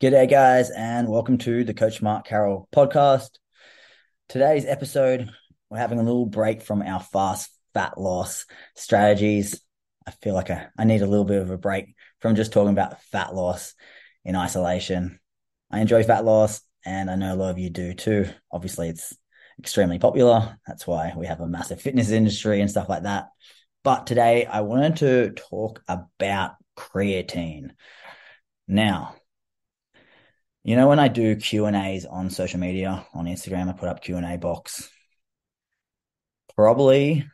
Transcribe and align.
G'day, 0.00 0.30
guys, 0.30 0.70
and 0.70 1.08
welcome 1.08 1.38
to 1.38 1.64
the 1.64 1.74
Coach 1.74 2.00
Mark 2.00 2.24
Carroll 2.24 2.68
podcast. 2.72 3.30
Today's 4.28 4.64
episode, 4.64 5.28
we're 5.68 5.78
having 5.78 5.98
a 5.98 6.04
little 6.04 6.24
break 6.24 6.62
from 6.62 6.82
our 6.82 7.00
fast 7.00 7.50
fat 7.74 7.98
loss 7.98 8.46
strategies. 8.76 9.60
I 10.06 10.12
feel 10.12 10.34
like 10.34 10.50
I, 10.50 10.68
I 10.78 10.84
need 10.84 11.02
a 11.02 11.06
little 11.08 11.24
bit 11.24 11.42
of 11.42 11.50
a 11.50 11.58
break 11.58 11.96
from 12.20 12.36
just 12.36 12.52
talking 12.52 12.70
about 12.70 13.02
fat 13.10 13.34
loss 13.34 13.74
in 14.24 14.36
isolation. 14.36 15.18
I 15.68 15.80
enjoy 15.80 16.04
fat 16.04 16.24
loss, 16.24 16.60
and 16.86 17.10
I 17.10 17.16
know 17.16 17.34
a 17.34 17.34
lot 17.34 17.50
of 17.50 17.58
you 17.58 17.68
do 17.68 17.92
too. 17.92 18.28
Obviously, 18.52 18.90
it's 18.90 19.12
extremely 19.58 19.98
popular. 19.98 20.60
That's 20.64 20.86
why 20.86 21.12
we 21.16 21.26
have 21.26 21.40
a 21.40 21.48
massive 21.48 21.82
fitness 21.82 22.10
industry 22.10 22.60
and 22.60 22.70
stuff 22.70 22.88
like 22.88 23.02
that. 23.02 23.30
But 23.82 24.06
today, 24.06 24.46
I 24.46 24.60
wanted 24.60 24.98
to 24.98 25.30
talk 25.30 25.82
about 25.88 26.52
creatine. 26.76 27.70
Now, 28.68 29.16
you 30.68 30.76
know, 30.76 30.86
when 30.86 30.98
I 30.98 31.08
do 31.08 31.34
Q 31.34 31.64
and 31.64 31.74
A's 31.74 32.04
on 32.04 32.28
social 32.28 32.60
media, 32.60 33.06
on 33.14 33.24
Instagram, 33.24 33.70
I 33.70 33.72
put 33.72 33.88
up 33.88 34.02
Q 34.02 34.18
and 34.18 34.26
A 34.26 34.36
box. 34.36 34.90
Probably 36.56 37.26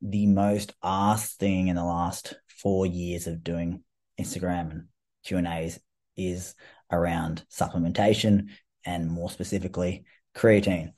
the 0.00 0.26
most 0.26 0.72
asked 0.82 1.38
thing 1.38 1.68
in 1.68 1.76
the 1.76 1.84
last 1.84 2.32
four 2.46 2.86
years 2.86 3.26
of 3.26 3.44
doing 3.44 3.84
Instagram 4.18 4.70
and 4.70 4.84
Q 5.22 5.36
and 5.36 5.46
A's 5.46 5.78
is 6.16 6.54
around 6.90 7.44
supplementation 7.54 8.46
and 8.86 9.10
more 9.10 9.28
specifically 9.28 10.06
creatine. 10.34 10.94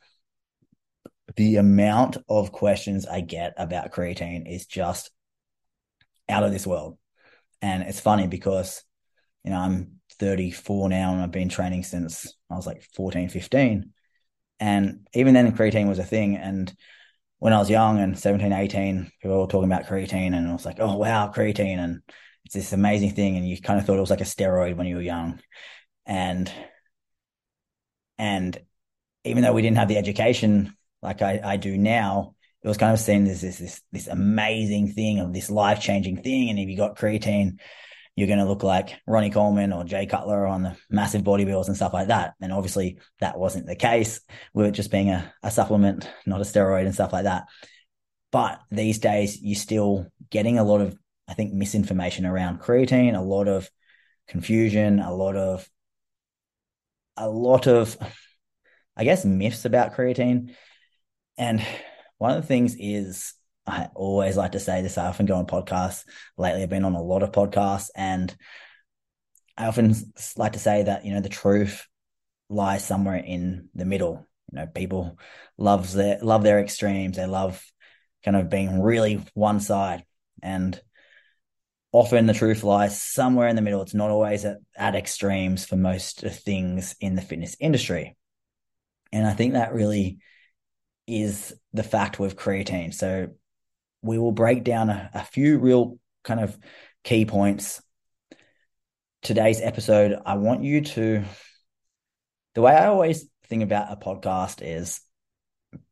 The 1.34 1.56
amount 1.56 2.18
of 2.28 2.52
questions 2.52 3.04
I 3.04 3.20
get 3.20 3.54
about 3.56 3.90
creatine 3.90 4.48
is 4.48 4.66
just 4.66 5.10
out 6.28 6.45
of 6.45 6.52
this 6.52 6.68
world. 6.68 6.98
And 7.60 7.82
it's 7.82 7.98
funny 7.98 8.28
because, 8.28 8.80
you 9.42 9.50
know, 9.50 9.59
I'm 9.59 9.99
34 10.20 10.88
now 10.91 11.12
and 11.12 11.23
I've 11.23 11.33
been 11.33 11.48
training 11.48 11.83
since 11.83 12.33
I 12.51 12.55
was 12.55 12.66
like 12.66 12.83
14, 12.95 13.29
15. 13.30 13.92
And 14.60 15.09
even 15.15 15.35
then, 15.35 15.57
creatine 15.57 15.88
was 15.88 15.99
a 15.99 16.04
thing. 16.04 16.37
And 16.37 16.73
when 17.38 17.54
I 17.54 17.59
was 17.59 17.71
young 17.71 17.99
and 17.99 18.18
17, 18.18 18.52
18, 18.52 19.10
people 19.21 19.40
were 19.40 19.46
talking 19.46 19.71
about 19.71 19.87
creatine 19.87 20.37
and 20.37 20.46
I 20.46 20.52
was 20.52 20.66
like, 20.66 20.77
oh, 20.79 20.96
wow, 20.96 21.32
creatine. 21.35 21.79
And 21.79 22.02
it's 22.45 22.54
this 22.54 22.74
amazing 22.74 23.10
thing. 23.10 23.37
And 23.37 23.49
you 23.49 23.60
kind 23.60 23.80
of 23.80 23.87
thought 23.87 23.96
it 23.96 24.01
was 24.01 24.10
like 24.10 24.21
a 24.21 24.24
steroid 24.24 24.77
when 24.77 24.87
you 24.87 24.96
were 24.96 25.02
young. 25.02 25.40
And, 26.04 26.52
and 28.18 28.60
even 29.24 29.43
though 29.43 29.55
we 29.55 29.62
didn't 29.62 29.79
have 29.79 29.88
the 29.88 29.99
education 29.99 30.77
like 31.02 31.23
I, 31.23 31.40
I 31.43 31.57
do 31.57 31.79
now, 31.79 32.34
it 32.62 32.68
was 32.68 32.77
kind 32.77 32.93
of 32.93 33.01
seen 33.01 33.27
as 33.27 33.40
this, 33.40 33.59
this, 33.59 33.80
this 33.90 34.07
amazing 34.07 34.93
thing 34.93 35.21
of 35.21 35.32
this 35.32 35.51
life 35.51 35.80
changing 35.80 36.23
thing. 36.23 36.51
And 36.51 36.59
if 36.59 36.68
you 36.68 36.77
got 36.77 36.99
creatine, 36.99 37.59
you're 38.21 38.26
going 38.26 38.38
to 38.38 38.45
look 38.45 38.63
like 38.63 39.01
Ronnie 39.07 39.30
Coleman 39.30 39.73
or 39.73 39.82
Jay 39.82 40.04
Cutler 40.04 40.46
on 40.46 40.63
the 40.63 40.76
massive 40.90 41.23
bodybuilders 41.23 41.68
and 41.68 41.76
stuff 41.76 41.95
like 41.95 42.09
that. 42.09 42.35
And 42.38 42.52
obviously 42.52 42.99
that 43.21 43.38
wasn't 43.38 43.66
the 43.66 43.74
case 43.74 44.21
with 44.52 44.66
it 44.66 44.73
just 44.73 44.90
being 44.90 45.09
a, 45.09 45.32
a 45.43 45.51
supplement, 45.51 46.07
not 46.27 46.43
a 46.43 46.45
steroid 46.45 46.85
and 46.85 46.93
stuff 46.93 47.15
like 47.15 47.24
that. 47.24 47.46
But 48.30 48.60
these 48.71 48.99
days 48.99 49.40
you're 49.40 49.57
still 49.57 50.07
getting 50.29 50.59
a 50.59 50.65
lot 50.65 50.82
of, 50.82 50.99
I 51.27 51.32
think, 51.32 51.54
misinformation 51.54 52.27
around 52.27 52.60
creatine, 52.60 53.16
a 53.16 53.23
lot 53.23 53.49
of 53.49 53.71
confusion, 54.29 55.01
a 55.01 55.15
lot 55.15 55.37
of, 55.37 55.66
a 57.16 57.29
lot 57.29 57.66
of, 57.66 57.96
I 58.96 59.05
guess, 59.05 59.24
myths 59.24 59.65
about 59.65 59.95
creatine. 59.95 60.55
And 61.38 61.65
one 62.18 62.32
of 62.32 62.43
the 62.43 62.46
things 62.46 62.77
is 62.79 63.32
I 63.71 63.88
always 63.95 64.37
like 64.37 64.53
to 64.53 64.60
say 64.60 64.82
this. 64.82 64.99
I 64.99 65.06
often 65.06 65.26
go 65.26 65.37
on 65.37 65.47
podcasts. 65.47 66.04
Lately, 66.37 66.62
I've 66.62 66.69
been 66.69 66.84
on 66.84 66.94
a 66.94 67.03
lot 67.03 67.22
of 67.22 67.32
podcasts, 67.32 67.91
and 67.94 68.34
I 69.56 69.66
often 69.66 69.94
like 70.37 70.54
to 70.54 70.59
say 70.59 70.82
that 70.82 71.04
you 71.04 71.15
know 71.15 71.21
the 71.21 71.28
truth 71.28 71.87
lies 72.49 72.84
somewhere 72.84 73.16
in 73.16 73.69
the 73.75 73.84
middle. 73.84 74.27
You 74.50 74.59
know, 74.59 74.66
people 74.66 75.19
loves 75.56 75.94
their 75.94 76.19
love 76.21 76.43
their 76.43 76.60
extremes. 76.60 77.16
They 77.16 77.27
love 77.27 77.65
kind 78.25 78.37
of 78.37 78.50
being 78.50 78.83
really 78.83 79.25
one 79.34 79.61
side, 79.61 80.05
and 80.43 80.81
often 81.93 82.27
the 82.27 82.34
truth 82.34 82.65
lies 82.65 83.00
somewhere 83.00 83.49
in 83.49 83.56
the 83.56 83.62
middle. 83.62 83.83
It's 83.83 83.94
not 83.94 84.11
always 84.11 84.44
at, 84.44 84.59
at 84.77 84.97
extremes 84.97 85.65
for 85.65 85.77
most 85.77 86.21
things 86.21 86.97
in 87.00 87.15
the 87.15 87.23
fitness 87.23 87.56
industry, 87.61 88.17
and 89.12 89.27
I 89.27 89.33
think 89.33 89.53
that 89.53 89.75
really 89.75 90.19
is 91.06 91.55
the 91.73 91.83
fact 91.83 92.19
with 92.19 92.37
creatine. 92.37 92.94
So 92.94 93.28
we 94.03 94.19
will 94.19 94.33
break 94.33 94.65
down 94.65 94.91
a, 94.91 95.11
a 95.15 95.25
few 95.25 95.59
real 95.59 95.99
kind 96.25 96.41
of 96.41 96.59
key 97.05 97.25
points. 97.25 97.83
Today's 99.22 99.61
episode, 99.61 100.19
I 100.25 100.34
want 100.34 100.62
you 100.62 100.81
to, 100.81 101.25
the 102.55 102.62
way 102.62 102.72
I 102.72 102.87
always 102.87 103.27
think 103.49 103.62
about 103.62 103.93
a 103.93 103.97
podcast 103.97 104.61
is 104.62 105.00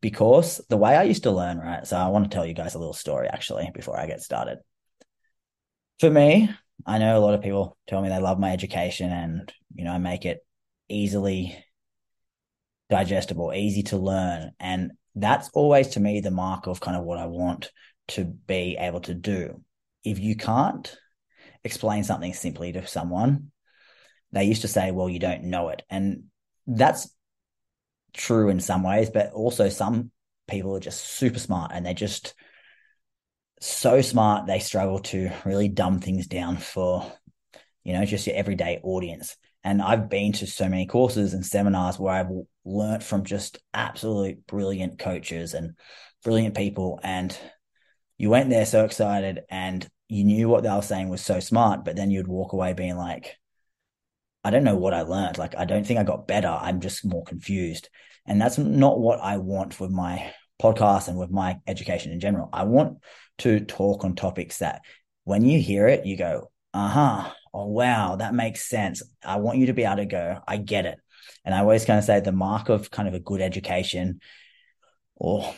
because 0.01 0.61
the 0.69 0.77
way 0.77 0.97
I 0.97 1.03
used 1.03 1.25
to 1.25 1.31
learn, 1.31 1.59
right? 1.59 1.87
So 1.87 1.97
I 1.97 2.09
want 2.09 2.31
to 2.31 2.35
tell 2.35 2.47
you 2.47 2.55
guys 2.55 2.75
a 2.75 2.79
little 2.79 2.95
story 2.95 3.29
actually 3.29 3.71
before 3.75 3.99
I 3.99 4.07
get 4.07 4.23
started. 4.23 4.59
For 6.01 6.11
me, 6.11 6.51
I 6.87 6.99
know 6.99 7.19
a 7.19 7.21
lot 7.21 7.35
of 7.35 7.43
people 7.43 7.77
tell 7.87 8.01
me 8.01 8.09
they 8.09 8.19
love 8.19 8.39
my 8.39 8.53
education 8.53 9.11
and, 9.11 9.53
you 9.75 9.85
know, 9.85 9.93
I 9.93 9.99
make 9.99 10.25
it 10.25 10.45
easily 10.89 11.63
digestible, 12.89 13.53
easy 13.53 13.83
to 13.85 13.99
learn. 13.99 14.53
And 14.59 14.93
that's 15.15 15.51
always 15.51 15.89
to 15.89 16.01
me 16.01 16.21
the 16.21 16.31
mark 16.31 16.67
of 16.67 16.81
kind 16.81 16.97
of 16.97 17.05
what 17.05 17.19
I 17.19 17.27
want 17.27 17.71
to 18.09 18.25
be 18.25 18.77
able 18.79 19.01
to 19.01 19.15
do. 19.15 19.63
If 20.05 20.19
you 20.19 20.37
can't 20.37 20.97
explain 21.65 22.05
something 22.05 22.33
simply 22.33 22.73
to 22.73 22.87
someone, 22.87 23.51
they 24.33 24.45
used 24.45 24.63
to 24.63 24.69
say, 24.69 24.91
well, 24.91 25.09
you 25.09 25.19
don't 25.19 25.45
know 25.45 25.69
it. 25.71 25.83
And 25.89 26.25
that's 26.67 27.09
true 28.13 28.49
in 28.49 28.61
some 28.61 28.83
ways, 28.83 29.11
but 29.11 29.33
also 29.33 29.69
some 29.69 30.11
people 30.49 30.77
are 30.77 30.81
just 30.81 31.05
super 31.05 31.39
smart 31.39 31.73
and 31.75 31.85
they're 31.85 31.95
just 31.95 32.35
so 33.61 34.01
smart 34.01 34.47
they 34.47 34.61
struggle 34.61 35.01
to 35.01 35.31
really 35.45 35.69
dumb 35.69 36.01
things 36.01 36.27
down 36.27 36.57
for, 36.57 37.11
you 37.85 37.93
know, 37.93 38.05
just 38.05 38.27
your 38.27 38.37
everyday 38.37 38.81
audience. 38.83 39.37
And 39.65 39.83
I've 39.83 40.09
been 40.09 40.33
to 40.35 40.47
so 40.47 40.69
many 40.69 40.87
courses 40.87 41.35
and 41.35 41.45
seminars 41.45 41.99
where 41.99 42.15
I've 42.15 42.31
learned 42.65 43.03
from 43.03 43.25
just 43.25 43.59
absolute 43.75 44.47
brilliant 44.47 44.99
coaches 44.99 45.55
and 45.55 45.75
brilliant 46.23 46.57
people. 46.57 47.01
And 47.03 47.37
you 48.19 48.31
went 48.31 48.51
there 48.51 48.67
so 48.67 48.85
excited 48.85 49.41
and 49.49 49.89
you 50.09 50.25
knew 50.25 50.49
what 50.49 50.65
they 50.65 50.71
were 50.71 50.83
saying 50.83 51.09
was 51.09 51.23
so 51.25 51.41
smart, 51.41 51.85
but 51.85 51.97
then 51.97 52.11
you'd 52.11 52.29
walk 52.29 52.53
away 52.53 52.73
being 52.73 52.97
like, 52.97 53.37
I 54.45 54.51
don't 54.51 54.65
know 54.65 54.77
what 54.77 54.95
I 54.95 55.03
learned. 55.03 55.39
Like, 55.39 55.57
I 55.57 55.65
don't 55.65 55.87
think 55.87 56.01
I 56.01 56.05
got 56.05 56.27
better. 56.27 56.49
I'm 56.49 56.81
just 56.81 57.05
more 57.05 57.25
confused. 57.25 57.89
And 58.27 58.41
that's 58.41 58.59
not 58.59 58.99
what 58.99 59.21
I 59.21 59.39
want 59.39 59.79
with 59.79 59.91
my 59.91 60.33
podcast 60.61 61.09
and 61.09 61.17
with 61.17 61.31
my 61.31 61.59
education 61.67 62.13
in 62.13 62.21
general. 62.21 62.49
I 62.53 62.65
want 62.65 62.99
to 63.39 63.61
talk 63.61 64.05
on 64.05 64.15
topics 64.15 64.59
that 64.59 64.83
when 65.25 65.45
you 65.45 65.61
hear 65.61 65.87
it, 65.87 66.07
you 66.07 66.17
go, 66.17 66.51
uh 66.75 66.89
huh, 66.89 67.31
oh, 67.55 67.67
wow, 67.67 68.17
that 68.17 68.35
makes 68.35 68.69
sense. 68.69 69.03
I 69.25 69.37
want 69.37 69.59
you 69.59 69.67
to 69.67 69.73
be 69.73 69.85
able 69.85 69.97
to 69.97 70.07
go, 70.07 70.41
I 70.47 70.57
get 70.57 70.87
it. 70.87 70.99
And 71.45 71.55
I 71.55 71.61
always 71.61 71.85
kind 71.85 71.99
of 71.99 72.05
say 72.05 72.21
the 72.21 72.33
mark 72.33 72.69
of 72.69 72.91
kind 72.91 73.09
of 73.09 73.15
a 73.15 73.21
good 73.21 73.41
education 73.41 74.21
or 75.17 75.55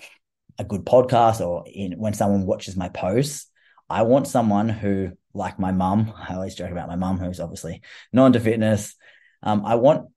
a 0.61 0.65
good 0.65 0.85
podcast 0.85 1.41
or 1.41 1.65
in, 1.67 1.99
when 1.99 2.13
someone 2.13 2.45
watches 2.45 2.77
my 2.77 2.91
posts, 2.91 3.47
I 3.89 4.03
want 4.03 4.29
someone 4.29 4.69
who, 4.69 5.13
like 5.33 5.59
my 5.59 5.73
mum, 5.73 6.13
I 6.29 6.35
always 6.35 6.55
joke 6.55 6.71
about 6.71 6.89
my 6.89 6.97
mum, 6.97 7.19
who's 7.19 7.41
obviously 7.41 7.81
not 8.13 8.27
into 8.27 8.41
fitness. 8.41 8.95
Um, 9.43 9.65
I 9.65 9.77
want 9.77 10.09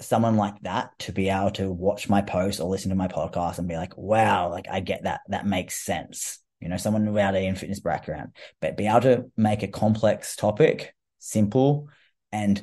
someone 0.00 0.36
like 0.36 0.60
that 0.62 0.96
to 1.00 1.12
be 1.12 1.28
able 1.28 1.50
to 1.50 1.70
watch 1.70 2.08
my 2.08 2.22
post 2.22 2.60
or 2.60 2.70
listen 2.70 2.90
to 2.90 2.96
my 2.96 3.08
podcast 3.08 3.58
and 3.58 3.68
be 3.68 3.76
like, 3.76 3.98
wow, 3.98 4.48
like 4.48 4.66
I 4.70 4.78
get 4.78 5.02
that. 5.02 5.22
That 5.28 5.44
makes 5.44 5.84
sense. 5.84 6.38
You 6.60 6.68
know, 6.68 6.76
someone 6.76 7.12
without 7.12 7.34
a 7.34 7.52
fitness 7.54 7.80
background, 7.80 8.30
but 8.60 8.76
be 8.76 8.86
able 8.86 9.00
to 9.00 9.24
make 9.36 9.64
a 9.64 9.68
complex 9.68 10.36
topic 10.36 10.94
simple 11.18 11.88
and 12.32 12.62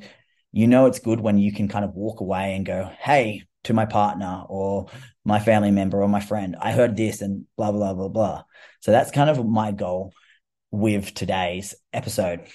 you 0.54 0.66
know 0.66 0.86
it's 0.86 1.00
good 1.00 1.20
when 1.20 1.38
you 1.38 1.52
can 1.52 1.68
kind 1.68 1.84
of 1.84 1.94
walk 1.94 2.22
away 2.22 2.56
and 2.56 2.66
go, 2.66 2.90
hey, 3.00 3.44
to 3.68 3.74
my 3.74 3.86
partner 3.86 4.44
or 4.48 4.88
my 5.28 5.42
family 5.42 5.72
member 5.72 6.02
or 6.02 6.08
my 6.08 6.22
friend. 6.22 6.56
I 6.58 6.72
heard 6.72 6.96
this 6.96 7.22
and 7.22 7.46
blah, 7.58 7.74
blah, 7.74 7.94
blah, 7.94 8.08
blah. 8.08 8.44
So 8.80 8.92
that's 8.92 9.12
kind 9.12 9.30
of 9.30 9.46
my 9.46 9.74
goal 9.74 10.14
with 10.72 11.14
today's 11.14 11.76
episode. 11.92 12.48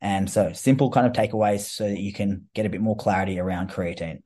And 0.00 0.30
so 0.30 0.54
simple 0.54 0.90
kind 0.90 1.06
of 1.06 1.12
takeaways 1.12 1.60
so 1.60 1.86
that 1.86 2.00
you 2.00 2.14
can 2.14 2.48
get 2.54 2.64
a 2.64 2.70
bit 2.70 2.80
more 2.80 2.96
clarity 2.96 3.38
around 3.38 3.70
creatine. 3.70 4.22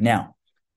Now, 0.00 0.34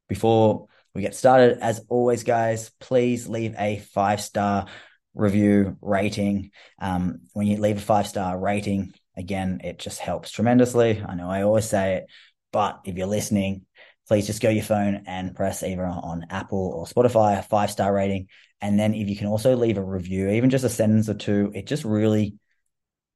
before 0.07 0.67
we 0.93 1.01
get 1.01 1.15
started, 1.15 1.57
as 1.61 1.83
always, 1.89 2.23
guys, 2.23 2.69
please 2.79 3.27
leave 3.27 3.55
a 3.57 3.79
five 3.79 4.21
star 4.21 4.67
review 5.15 5.77
rating. 5.81 6.51
Um, 6.79 7.21
when 7.33 7.47
you 7.47 7.57
leave 7.57 7.77
a 7.77 7.81
five 7.81 8.05
star 8.05 8.37
rating, 8.39 8.93
again, 9.15 9.61
it 9.63 9.79
just 9.79 9.99
helps 9.99 10.29
tremendously. 10.29 11.03
I 11.03 11.15
know 11.15 11.27
I 11.27 11.41
always 11.41 11.67
say 11.67 11.95
it, 11.95 12.05
but 12.51 12.81
if 12.85 12.97
you're 12.97 13.07
listening, 13.07 13.65
please 14.07 14.27
just 14.27 14.41
go 14.41 14.49
your 14.49 14.63
phone 14.63 15.03
and 15.05 15.35
press 15.35 15.63
either 15.63 15.85
on 15.85 16.27
Apple 16.29 16.71
or 16.75 16.85
Spotify 16.85 17.39
a 17.39 17.41
five 17.41 17.71
star 17.71 17.93
rating. 17.93 18.27
And 18.61 18.79
then 18.79 18.93
if 18.93 19.07
you 19.07 19.15
can 19.15 19.27
also 19.27 19.55
leave 19.55 19.77
a 19.77 19.83
review, 19.83 20.29
even 20.29 20.49
just 20.49 20.63
a 20.63 20.69
sentence 20.69 21.09
or 21.09 21.13
two, 21.13 21.51
it 21.53 21.67
just 21.67 21.83
really 21.83 22.35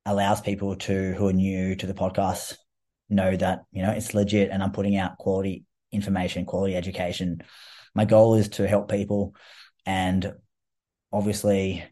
allows 0.06 0.42
people 0.42 0.76
to 0.76 1.14
who 1.14 1.28
are 1.28 1.34
new 1.34 1.76
to 1.76 1.88
the 1.88 1.94
podcast 1.94 2.56
know 3.10 3.36
that, 3.36 3.62
you 3.72 3.82
know, 3.82 3.92
it's 3.92 4.14
legit 4.14 4.50
and 4.52 4.64
I'm 4.64 4.72
putting 4.72 4.96
out 4.96 5.18
quality 5.18 5.66
information, 5.92 6.46
quality 6.46 6.76
education. 6.76 7.44
My 7.94 8.06
goal 8.06 8.36
is 8.36 8.50
to 8.50 8.68
help 8.68 8.90
people. 8.90 9.36
And 9.86 10.34
obviously, 11.12 11.84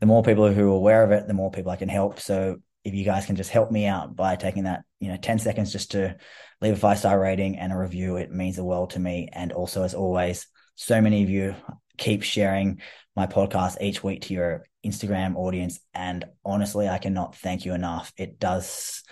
the 0.00 0.06
more 0.06 0.22
people 0.22 0.52
who 0.52 0.70
are 0.70 0.76
aware 0.76 1.02
of 1.02 1.12
it, 1.12 1.26
the 1.26 1.34
more 1.34 1.50
people 1.50 1.72
I 1.72 1.76
can 1.76 1.88
help. 1.88 2.20
So 2.20 2.58
if 2.84 2.94
you 2.94 3.04
guys 3.04 3.26
can 3.26 3.36
just 3.36 3.50
help 3.50 3.70
me 3.70 3.86
out 3.86 4.16
by 4.16 4.36
taking 4.36 4.64
that, 4.64 4.82
you 5.00 5.08
know, 5.08 5.16
10 5.16 5.38
seconds 5.38 5.72
just 5.72 5.92
to 5.92 6.16
leave 6.60 6.74
a 6.74 6.76
five 6.76 6.98
star 6.98 7.18
rating 7.18 7.58
and 7.58 7.72
a 7.72 7.76
review, 7.76 8.16
it 8.16 8.30
means 8.30 8.56
the 8.56 8.64
world 8.64 8.90
to 8.90 8.98
me. 8.98 9.28
And 9.32 9.52
also, 9.52 9.82
as 9.82 9.94
always, 9.94 10.46
so 10.74 11.00
many 11.00 11.22
of 11.22 11.30
you 11.30 11.54
keep 11.98 12.22
sharing 12.22 12.80
my 13.16 13.26
podcast 13.26 13.80
each 13.80 14.02
week 14.02 14.22
to 14.22 14.34
your 14.34 14.66
Instagram 14.84 15.36
audience. 15.36 15.80
And 15.94 16.24
honestly, 16.44 16.88
I 16.88 16.98
cannot 16.98 17.36
thank 17.36 17.64
you 17.64 17.74
enough. 17.74 18.12
It 18.16 18.38
does 18.38 19.02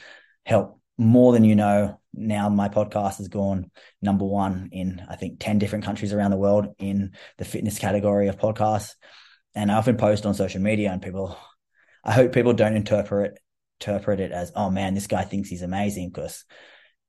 help 0.47 0.81
more 0.97 1.33
than 1.33 1.45
you 1.45 1.55
know. 1.55 2.01
Now 2.15 2.49
my 2.49 2.69
podcast 2.69 3.19
has 3.19 3.29
gone 3.29 3.71
number 4.03 4.25
one 4.25 4.71
in, 4.73 5.03
I 5.09 5.17
think, 5.17 5.39
10 5.41 5.59
different 5.59 5.85
countries 5.85 6.13
around 6.13 6.31
the 6.33 6.37
world 6.37 6.75
in 6.79 7.13
the 7.37 7.45
fitness 7.45 7.79
category 7.79 8.29
of 8.29 8.39
podcasts. 8.39 8.95
And 9.55 9.71
I 9.71 9.77
often 9.77 9.97
post 9.97 10.27
on 10.27 10.35
social 10.35 10.61
media 10.61 10.91
and 10.91 11.03
people, 11.03 11.39
I 12.05 12.13
hope 12.13 12.33
people 12.33 12.53
don't 12.53 12.77
interpret 12.77 13.39
interpret 13.81 14.19
it 14.19 14.33
as, 14.33 14.51
oh 14.57 14.71
man, 14.71 14.95
this 14.95 15.07
guy 15.07 15.23
thinks 15.23 15.49
he's 15.49 15.63
amazing. 15.63 16.09
Because 16.09 16.45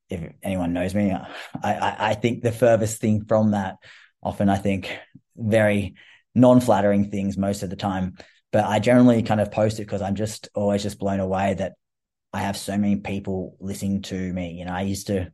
if 0.10 0.34
anyone 0.42 0.74
knows 0.74 0.96
me, 0.96 1.12
I, 1.12 1.28
I, 1.64 1.96
I 2.10 2.14
think 2.16 2.42
the 2.42 2.52
furthest 2.52 3.00
thing 3.00 3.26
from 3.26 3.52
that, 3.52 3.76
often 4.22 4.50
I 4.50 4.58
think 4.58 4.98
very 5.36 5.96
non-flattering 6.36 7.12
things 7.12 7.38
most 7.38 7.64
of 7.64 7.70
the 7.70 7.76
time. 7.76 8.16
But 8.52 8.66
I 8.66 8.80
generally 8.80 9.22
kind 9.22 9.42
of 9.42 9.52
post 9.52 9.80
it 9.80 9.84
because 9.84 10.02
I'm 10.02 10.16
just 10.16 10.50
always 10.56 10.82
just 10.82 11.00
blown 11.00 11.20
away 11.20 11.54
that 11.56 11.74
I 12.34 12.40
have 12.40 12.58
so 12.58 12.78
many 12.78 12.98
people 12.98 13.56
listening 13.60 14.02
to 14.04 14.34
me. 14.34 14.54
You 14.54 14.66
know, 14.66 14.74
I 14.74 14.82
used 14.82 15.08
to 15.08 15.32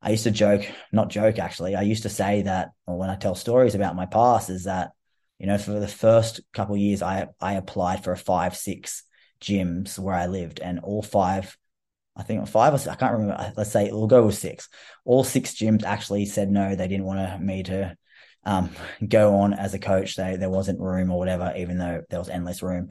I 0.00 0.10
used 0.10 0.24
to 0.24 0.30
joke, 0.30 0.64
not 0.92 1.08
joke 1.08 1.38
actually. 1.38 1.74
I 1.74 1.82
used 1.82 2.04
to 2.04 2.08
say 2.08 2.42
that 2.42 2.70
when 2.84 3.10
I 3.10 3.16
tell 3.16 3.34
stories 3.34 3.74
about 3.74 3.96
my 3.96 4.06
past 4.06 4.50
is 4.50 4.64
that, 4.64 4.90
you 5.38 5.46
know, 5.46 5.58
for 5.58 5.72
the 5.72 5.88
first 5.88 6.40
couple 6.52 6.76
years 6.76 7.02
I 7.02 7.26
I 7.40 7.54
applied 7.54 8.04
for 8.04 8.12
a 8.12 8.16
five, 8.16 8.56
six 8.56 9.02
gyms 9.40 9.98
where 9.98 10.14
I 10.14 10.26
lived 10.26 10.60
and 10.60 10.80
all 10.80 11.02
five 11.02 11.56
I 12.16 12.22
think 12.22 12.46
five 12.48 12.72
or 12.72 12.78
six, 12.78 12.88
I 12.88 12.94
can't 12.96 13.12
remember. 13.12 13.52
Let's 13.56 13.72
say 13.72 13.90
we'll 13.90 14.06
go 14.06 14.26
with 14.26 14.36
six. 14.36 14.68
All 15.04 15.24
six 15.24 15.54
gyms 15.54 15.84
actually 15.84 16.26
said 16.26 16.50
no, 16.50 16.74
they 16.74 16.88
didn't 16.88 17.04
want 17.04 17.42
me 17.42 17.62
to 17.64 17.96
um, 18.44 18.70
go 19.08 19.36
on 19.36 19.52
as 19.52 19.74
a 19.74 19.78
coach. 19.78 20.16
They, 20.16 20.36
there 20.36 20.50
wasn't 20.50 20.80
room 20.80 21.10
or 21.10 21.18
whatever, 21.18 21.52
even 21.56 21.78
though 21.78 22.02
there 22.08 22.18
was 22.18 22.28
endless 22.28 22.62
room. 22.62 22.88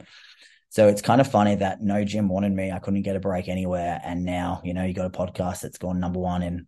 So 0.68 0.88
it's 0.88 1.02
kind 1.02 1.20
of 1.20 1.30
funny 1.30 1.54
that 1.56 1.80
no 1.80 2.04
gym 2.04 2.28
wanted 2.28 2.52
me. 2.52 2.70
I 2.70 2.78
couldn't 2.78 3.02
get 3.02 3.16
a 3.16 3.20
break 3.20 3.48
anywhere. 3.48 4.00
And 4.04 4.24
now, 4.24 4.60
you 4.64 4.74
know, 4.74 4.84
you 4.84 4.92
got 4.92 5.06
a 5.06 5.10
podcast 5.10 5.62
that's 5.62 5.78
gone 5.78 6.00
number 6.00 6.20
one 6.20 6.42
in 6.42 6.66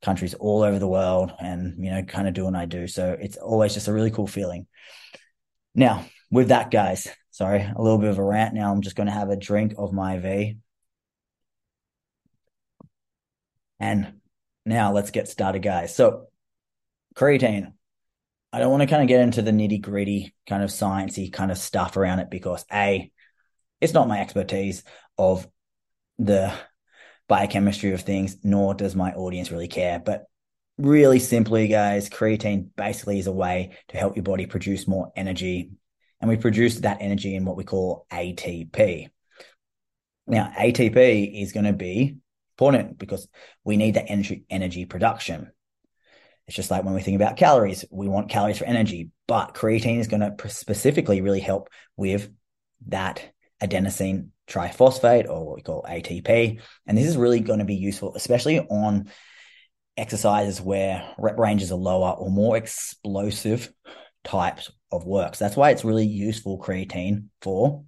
countries 0.00 0.34
all 0.34 0.62
over 0.62 0.78
the 0.78 0.86
world 0.86 1.32
and, 1.40 1.82
you 1.84 1.90
know, 1.90 2.02
kind 2.02 2.28
of 2.28 2.34
doing 2.34 2.54
I 2.54 2.66
do. 2.66 2.86
So 2.86 3.16
it's 3.18 3.36
always 3.36 3.74
just 3.74 3.88
a 3.88 3.92
really 3.92 4.12
cool 4.12 4.28
feeling. 4.28 4.66
Now, 5.74 6.04
with 6.30 6.48
that, 6.48 6.70
guys, 6.70 7.08
sorry, 7.32 7.60
a 7.62 7.82
little 7.82 7.98
bit 7.98 8.10
of 8.10 8.18
a 8.18 8.24
rant. 8.24 8.54
Now 8.54 8.70
I'm 8.70 8.82
just 8.82 8.96
going 8.96 9.08
to 9.08 9.12
have 9.12 9.30
a 9.30 9.36
drink 9.36 9.74
of 9.76 9.92
my 9.92 10.18
V. 10.18 10.58
And 13.80 14.14
now 14.64 14.92
let's 14.92 15.10
get 15.10 15.28
started, 15.28 15.62
guys. 15.62 15.94
So, 15.94 16.26
creatine, 17.14 17.72
I 18.52 18.58
don't 18.58 18.70
want 18.70 18.82
to 18.82 18.86
kind 18.88 19.02
of 19.02 19.08
get 19.08 19.20
into 19.20 19.42
the 19.42 19.50
nitty 19.50 19.80
gritty 19.80 20.34
kind 20.46 20.62
of 20.62 20.70
sciencey 20.70 21.32
kind 21.32 21.50
of 21.50 21.58
stuff 21.58 21.96
around 21.96 22.20
it 22.20 22.30
because 22.30 22.64
a, 22.72 23.10
it's 23.80 23.92
not 23.92 24.08
my 24.08 24.20
expertise 24.20 24.84
of 25.16 25.46
the 26.18 26.52
biochemistry 27.28 27.92
of 27.92 28.00
things, 28.00 28.38
nor 28.42 28.74
does 28.74 28.96
my 28.96 29.12
audience 29.12 29.50
really 29.50 29.68
care. 29.68 29.98
But 29.98 30.24
really 30.78 31.18
simply, 31.18 31.68
guys, 31.68 32.08
creatine 32.08 32.68
basically 32.76 33.18
is 33.18 33.26
a 33.26 33.32
way 33.32 33.76
to 33.88 33.96
help 33.96 34.16
your 34.16 34.22
body 34.22 34.46
produce 34.46 34.88
more 34.88 35.12
energy. 35.14 35.70
And 36.20 36.28
we 36.28 36.36
produce 36.36 36.80
that 36.80 36.98
energy 37.00 37.34
in 37.34 37.44
what 37.44 37.56
we 37.56 37.64
call 37.64 38.06
ATP. 38.10 39.10
Now, 40.26 40.52
ATP 40.58 41.42
is 41.42 41.52
going 41.52 41.66
to 41.66 41.72
be 41.72 42.16
important 42.58 42.98
because 42.98 43.28
we 43.64 43.76
need 43.76 43.94
that 43.94 44.10
energy 44.10 44.44
energy 44.50 44.84
production. 44.84 45.52
It's 46.46 46.56
just 46.56 46.70
like 46.70 46.84
when 46.84 46.94
we 46.94 47.02
think 47.02 47.16
about 47.16 47.36
calories, 47.36 47.84
we 47.90 48.08
want 48.08 48.30
calories 48.30 48.58
for 48.58 48.64
energy, 48.64 49.10
but 49.26 49.54
creatine 49.54 49.98
is 50.00 50.08
going 50.08 50.20
to 50.22 50.48
specifically 50.48 51.20
really 51.20 51.40
help 51.40 51.68
with 51.96 52.30
that 52.88 53.22
adenosine 53.62 54.30
triphosphate 54.48 55.28
or 55.28 55.46
what 55.46 55.56
we 55.56 55.62
call 55.62 55.84
ATP. 55.88 56.60
And 56.86 56.96
this 56.96 57.06
is 57.06 57.16
really 57.16 57.40
going 57.40 57.58
to 57.58 57.64
be 57.64 57.74
useful, 57.76 58.14
especially 58.14 58.60
on 58.60 59.10
exercises 59.96 60.60
where 60.60 61.06
rep 61.18 61.38
ranges 61.38 61.70
are 61.70 61.76
lower 61.76 62.12
or 62.12 62.30
more 62.30 62.56
explosive 62.56 63.70
types 64.24 64.70
of 64.90 65.04
work. 65.04 65.34
So 65.34 65.44
that's 65.44 65.56
why 65.56 65.70
it's 65.70 65.84
really 65.84 66.06
useful 66.06 66.58
creatine 66.58 67.26
for 67.42 67.84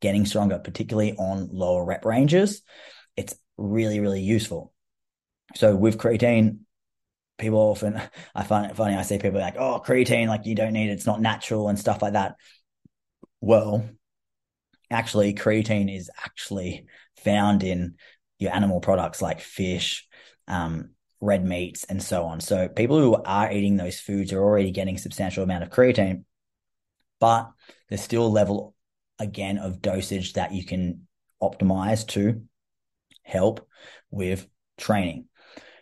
getting 0.00 0.26
stronger, 0.26 0.58
particularly 0.58 1.14
on 1.14 1.48
lower 1.50 1.84
rep 1.84 2.04
ranges. 2.04 2.62
It's 3.16 3.34
really, 3.58 4.00
really 4.00 4.22
useful. 4.22 4.72
So 5.56 5.76
with 5.76 5.98
creatine, 5.98 6.60
people 7.38 7.58
often 7.58 8.00
I 8.34 8.44
find 8.44 8.70
it 8.70 8.76
funny. 8.76 8.94
I 8.94 9.02
see 9.02 9.18
people 9.18 9.40
like, 9.40 9.56
"Oh, 9.58 9.82
creatine, 9.84 10.28
like 10.28 10.46
you 10.46 10.54
don't 10.54 10.72
need 10.72 10.88
it; 10.88 10.94
it's 10.94 11.06
not 11.06 11.20
natural 11.20 11.68
and 11.68 11.78
stuff 11.78 12.00
like 12.00 12.14
that." 12.14 12.36
Well, 13.40 13.88
actually, 14.90 15.34
creatine 15.34 15.94
is 15.94 16.10
actually 16.24 16.86
found 17.22 17.62
in 17.62 17.96
your 18.38 18.54
animal 18.54 18.80
products 18.80 19.20
like 19.20 19.40
fish, 19.40 20.06
um, 20.46 20.90
red 21.20 21.44
meats, 21.44 21.84
and 21.84 22.02
so 22.02 22.24
on. 22.24 22.40
So 22.40 22.68
people 22.68 22.98
who 22.98 23.14
are 23.14 23.52
eating 23.52 23.76
those 23.76 24.00
foods 24.00 24.32
are 24.32 24.42
already 24.42 24.70
getting 24.70 24.98
substantial 24.98 25.42
amount 25.42 25.64
of 25.64 25.70
creatine, 25.70 26.24
but 27.20 27.50
there's 27.88 28.02
still 28.02 28.26
a 28.26 28.28
level 28.28 28.74
again 29.18 29.58
of 29.58 29.82
dosage 29.82 30.34
that 30.34 30.52
you 30.52 30.64
can 30.64 31.06
optimize 31.42 32.06
to 32.08 32.42
help 33.28 33.66
with 34.10 34.48
training. 34.78 35.26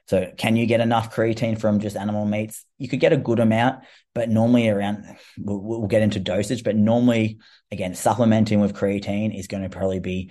So 0.09 0.33
can 0.37 0.55
you 0.55 0.67
get 0.67 0.81
enough 0.81 1.15
creatine 1.15 1.59
from 1.59 1.81
just 1.81 1.97
animal 1.97 2.27
meats? 2.27 2.65
You 2.79 2.89
could 2.89 3.01
get 3.01 3.13
a 3.13 3.17
good 3.17 3.41
amount, 3.41 3.85
but 4.15 4.29
normally 4.29 4.69
around, 4.69 5.05
we'll, 5.37 5.59
we'll 5.59 5.89
get 5.89 6.03
into 6.03 6.21
dosage, 6.21 6.63
but 6.63 6.77
normally, 6.77 7.39
again, 7.73 7.95
supplementing 7.95 8.61
with 8.61 8.75
creatine 8.75 9.37
is 9.37 9.49
going 9.49 9.65
to 9.65 9.69
probably 9.69 9.99
be 9.99 10.31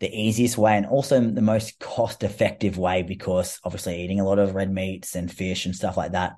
the 0.00 0.14
easiest 0.14 0.58
way 0.58 0.76
and 0.76 0.84
also 0.84 1.20
the 1.20 1.40
most 1.40 1.78
cost 1.78 2.22
effective 2.22 2.76
way 2.76 3.02
because 3.02 3.60
obviously 3.64 4.02
eating 4.02 4.20
a 4.20 4.24
lot 4.24 4.38
of 4.38 4.54
red 4.54 4.70
meats 4.70 5.14
and 5.14 5.32
fish 5.32 5.64
and 5.64 5.74
stuff 5.74 5.96
like 5.96 6.12
that, 6.12 6.34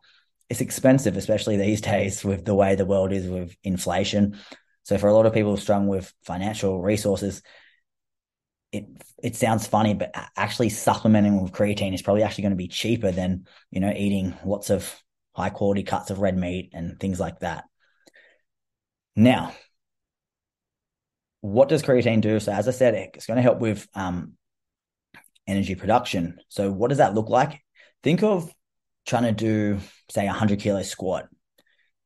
it's 0.48 0.60
expensive, 0.60 1.16
especially 1.16 1.56
these 1.56 1.80
days 1.92 2.24
with 2.24 2.44
the 2.44 2.54
way 2.54 2.76
the 2.76 2.84
world 2.84 3.12
is 3.12 3.26
with 3.26 3.56
inflation. 3.64 4.38
So 4.84 4.98
for 4.98 5.08
a 5.08 5.14
lot 5.14 5.26
of 5.26 5.34
people 5.34 5.56
strong 5.56 5.88
with 5.88 6.12
financial 6.22 6.80
resources, 6.80 7.42
it 8.76 8.86
it 9.22 9.36
sounds 9.36 9.66
funny, 9.66 9.94
but 9.94 10.14
actually 10.36 10.68
supplementing 10.68 11.40
with 11.42 11.52
creatine 11.52 11.94
is 11.94 12.02
probably 12.02 12.22
actually 12.22 12.42
going 12.42 12.52
to 12.52 12.56
be 12.56 12.68
cheaper 12.68 13.10
than 13.10 13.46
you 13.70 13.80
know 13.80 13.92
eating 13.94 14.34
lots 14.44 14.70
of 14.70 14.94
high 15.34 15.50
quality 15.50 15.82
cuts 15.82 16.10
of 16.10 16.18
red 16.18 16.36
meat 16.36 16.70
and 16.72 16.98
things 16.98 17.20
like 17.20 17.40
that. 17.40 17.64
Now, 19.14 19.54
what 21.40 21.68
does 21.68 21.82
creatine 21.82 22.20
do? 22.20 22.40
So, 22.40 22.52
as 22.52 22.68
I 22.68 22.72
said, 22.72 22.94
it's 22.94 23.26
going 23.26 23.36
to 23.36 23.42
help 23.42 23.60
with 23.60 23.86
um, 23.94 24.32
energy 25.46 25.74
production. 25.74 26.38
So, 26.48 26.70
what 26.70 26.88
does 26.88 26.98
that 26.98 27.14
look 27.14 27.28
like? 27.28 27.60
Think 28.02 28.22
of 28.22 28.52
trying 29.06 29.24
to 29.24 29.32
do, 29.32 29.78
say, 30.10 30.24
a 30.24 30.28
100 30.28 30.60
kilo 30.60 30.82
squat, 30.82 31.28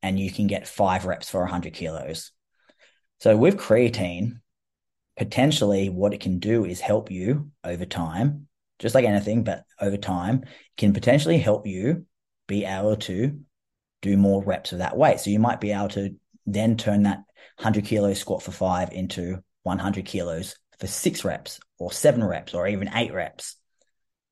and 0.02 0.18
you 0.18 0.30
can 0.30 0.46
get 0.46 0.68
five 0.68 1.06
reps 1.06 1.30
for 1.30 1.40
100 1.40 1.72
kilos. 1.72 2.32
So, 3.20 3.36
with 3.36 3.56
creatine, 3.56 4.40
potentially 5.20 5.90
what 5.90 6.14
it 6.14 6.20
can 6.20 6.38
do 6.38 6.64
is 6.64 6.80
help 6.80 7.10
you 7.10 7.50
over 7.62 7.84
time, 7.84 8.48
just 8.78 8.94
like 8.94 9.04
anything, 9.04 9.44
but 9.44 9.64
over 9.78 9.98
time, 9.98 10.44
can 10.78 10.94
potentially 10.94 11.36
help 11.36 11.66
you 11.66 12.06
be 12.48 12.64
able 12.64 12.96
to 12.96 13.38
do 14.00 14.16
more 14.16 14.42
reps 14.42 14.72
of 14.72 14.78
that 14.78 14.96
weight. 14.96 15.20
So 15.20 15.28
you 15.28 15.38
might 15.38 15.60
be 15.60 15.72
able 15.72 15.90
to 15.90 16.16
then 16.46 16.78
turn 16.78 17.02
that 17.02 17.18
100 17.58 17.84
kilo 17.84 18.14
squat 18.14 18.42
for 18.42 18.50
five 18.50 18.92
into 18.92 19.44
100 19.64 20.06
kilos 20.06 20.56
for 20.78 20.86
six 20.86 21.22
reps 21.22 21.60
or 21.78 21.92
seven 21.92 22.24
reps 22.24 22.54
or 22.54 22.66
even 22.66 22.88
eight 22.94 23.12
reps. 23.12 23.56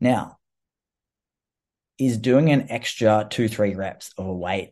Now, 0.00 0.38
is 1.98 2.16
doing 2.16 2.50
an 2.50 2.70
extra 2.70 3.26
two, 3.28 3.48
three 3.48 3.74
reps 3.74 4.14
of 4.16 4.24
a 4.24 4.34
weight 4.34 4.70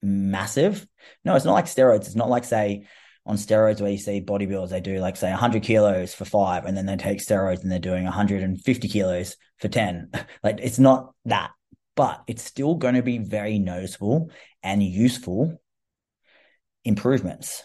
massive? 0.00 0.86
No, 1.24 1.34
it's 1.34 1.44
not 1.44 1.54
like 1.54 1.64
steroids. 1.64 2.06
It's 2.06 2.14
not 2.14 2.30
like, 2.30 2.44
say, 2.44 2.86
on 3.26 3.36
steroids 3.36 3.80
where 3.80 3.90
you 3.90 3.98
see 3.98 4.20
bodybuilders, 4.20 4.70
they 4.70 4.80
do 4.80 4.98
like 4.98 5.16
say 5.16 5.30
100 5.30 5.62
kilos 5.62 6.14
for 6.14 6.24
five, 6.24 6.64
and 6.64 6.76
then 6.76 6.86
they 6.86 6.96
take 6.96 7.18
steroids 7.18 7.62
and 7.62 7.70
they're 7.70 7.78
doing 7.78 8.04
150 8.04 8.88
kilos 8.88 9.36
for 9.58 9.68
10. 9.68 10.10
like 10.42 10.58
it's 10.60 10.78
not 10.78 11.14
that, 11.26 11.50
but 11.96 12.22
it's 12.26 12.42
still 12.42 12.74
going 12.74 12.94
to 12.94 13.02
be 13.02 13.18
very 13.18 13.58
noticeable 13.58 14.30
and 14.62 14.82
useful 14.82 15.60
improvements. 16.84 17.62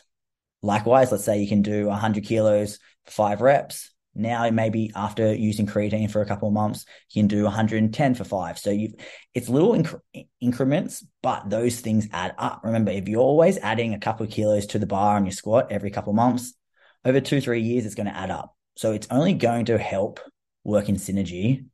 Likewise, 0.62 1.12
let's 1.12 1.24
say 1.24 1.40
you 1.40 1.48
can 1.48 1.62
do 1.62 1.88
100 1.88 2.26
kilos 2.26 2.80
for 3.06 3.12
five 3.12 3.42
reps. 3.42 3.92
Now, 4.16 4.50
maybe 4.50 4.92
after 4.96 5.34
using 5.34 5.68
creatine 5.68 6.10
for 6.10 6.22
a 6.22 6.26
couple 6.26 6.48
of 6.48 6.54
months, 6.54 6.86
you 7.12 7.22
can 7.22 7.28
do 7.28 7.44
110 7.44 8.16
for 8.16 8.24
five. 8.24 8.58
So 8.58 8.72
you, 8.72 8.94
it's 9.34 9.50
little 9.50 9.74
inc- 9.74 10.28
increments, 10.40 11.06
but 11.22 11.50
those 11.50 11.82
things 11.82 12.08
add 12.14 12.34
up. 12.38 12.62
Remember, 12.64 12.92
if 12.92 13.10
you're 13.10 13.22
always 13.22 13.58
adding 13.58 13.94
a 13.94 14.00
couple 14.00 14.26
of 14.26 14.32
kilos 14.32 14.68
to 14.68 14.80
the 14.80 14.86
bar 14.86 15.18
on 15.18 15.26
your 15.26 15.34
squat 15.34 15.68
every 15.70 15.92
couple 15.92 16.12
of 16.12 16.16
months, 16.16 16.54
over 17.04 17.20
two, 17.20 17.42
three 17.42 17.62
years, 17.62 17.86
it's 17.86 17.96
going 17.96 18.08
to 18.08 18.16
add 18.16 18.32
up. 18.32 18.56
So 18.78 18.94
it's 18.94 19.08
only 19.12 19.34
going 19.34 19.66
to 19.66 19.78
help 19.78 20.22
work 20.64 20.88
in 20.88 20.96
synergy 20.96 21.66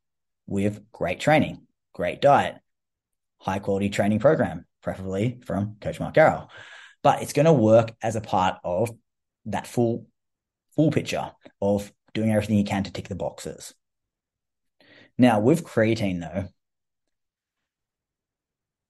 with 0.48 0.92
great 0.92 1.20
training, 1.20 1.62
great 1.94 2.22
diet, 2.22 2.56
high 3.38 3.60
quality 3.60 3.90
training 3.90 4.20
program, 4.20 4.66
preferably 4.82 5.40
from 5.46 5.78
Coach 5.80 6.00
Mark 6.00 6.16
Carroll. 6.16 6.50
But 7.04 7.22
it's 7.22 7.34
going 7.34 7.46
to 7.46 7.54
work 7.54 7.92
as 8.02 8.16
a 8.16 8.22
part 8.22 8.58
of 8.64 8.92
that 9.46 9.68
full 9.68 10.08
full 10.76 10.92
picture 10.92 11.32
of 11.62 11.92
doing 12.14 12.32
everything 12.32 12.58
you 12.58 12.64
can 12.64 12.84
to 12.84 12.92
tick 12.92 13.08
the 13.08 13.16
boxes. 13.16 13.74
Now, 15.18 15.40
with 15.40 15.64
creatine, 15.64 16.20
though, 16.20 16.48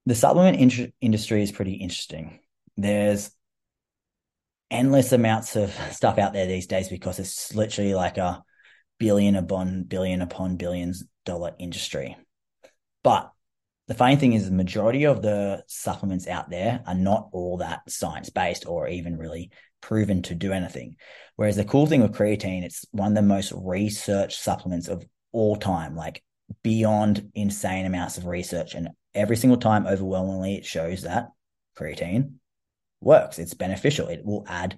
the 0.05 0.15
supplement 0.15 0.57
in- 0.57 0.93
industry 1.01 1.43
is 1.43 1.51
pretty 1.51 1.73
interesting. 1.73 2.39
There's 2.77 3.31
endless 4.69 5.11
amounts 5.11 5.55
of 5.55 5.71
stuff 5.91 6.17
out 6.17 6.33
there 6.33 6.47
these 6.47 6.67
days 6.67 6.89
because 6.89 7.19
it's 7.19 7.53
literally 7.53 7.93
like 7.93 8.17
a 8.17 8.43
billion 8.99 9.35
upon 9.35 9.83
billion 9.83 10.21
upon 10.21 10.57
billions 10.57 11.03
dollar 11.25 11.53
industry. 11.59 12.15
But 13.03 13.31
the 13.87 13.95
funny 13.95 14.15
thing 14.15 14.33
is, 14.33 14.45
the 14.45 14.55
majority 14.55 15.05
of 15.05 15.21
the 15.21 15.63
supplements 15.67 16.27
out 16.27 16.49
there 16.49 16.81
are 16.85 16.95
not 16.95 17.29
all 17.33 17.57
that 17.57 17.89
science 17.89 18.29
based 18.29 18.65
or 18.65 18.87
even 18.87 19.17
really 19.17 19.51
proven 19.81 20.21
to 20.23 20.35
do 20.35 20.51
anything. 20.51 20.95
Whereas 21.35 21.55
the 21.55 21.65
cool 21.65 21.87
thing 21.87 22.01
with 22.01 22.13
creatine, 22.13 22.63
it's 22.63 22.85
one 22.91 23.09
of 23.09 23.15
the 23.15 23.21
most 23.21 23.51
researched 23.55 24.39
supplements 24.39 24.87
of 24.87 25.03
all 25.31 25.55
time, 25.55 25.95
like 25.95 26.23
beyond 26.63 27.31
insane 27.33 27.85
amounts 27.85 28.17
of 28.17 28.25
research. 28.25 28.75
And 28.75 28.89
every 29.13 29.35
single 29.35 29.57
time, 29.57 29.87
overwhelmingly, 29.87 30.55
it 30.55 30.65
shows 30.65 31.03
that 31.03 31.29
creatine 31.77 32.35
works. 32.99 33.39
It's 33.39 33.53
beneficial. 33.53 34.07
It 34.07 34.23
will 34.23 34.45
add, 34.47 34.77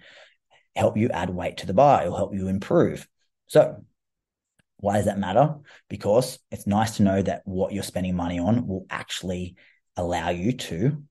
help 0.75 0.97
you 0.97 1.09
add 1.09 1.29
weight 1.29 1.57
to 1.57 1.67
the 1.67 1.73
bar. 1.73 2.03
It 2.03 2.09
will 2.09 2.17
help 2.17 2.33
you 2.33 2.47
improve. 2.47 3.07
So, 3.47 3.83
why 4.77 4.97
does 4.97 5.05
that 5.05 5.19
matter? 5.19 5.55
Because 5.89 6.39
it's 6.51 6.67
nice 6.67 6.97
to 6.97 7.03
know 7.03 7.21
that 7.21 7.41
what 7.45 7.73
you're 7.73 7.83
spending 7.83 8.15
money 8.15 8.39
on 8.39 8.67
will 8.67 8.85
actually 8.89 9.55
allow 9.95 10.29
you 10.29 10.53
to 10.53 11.03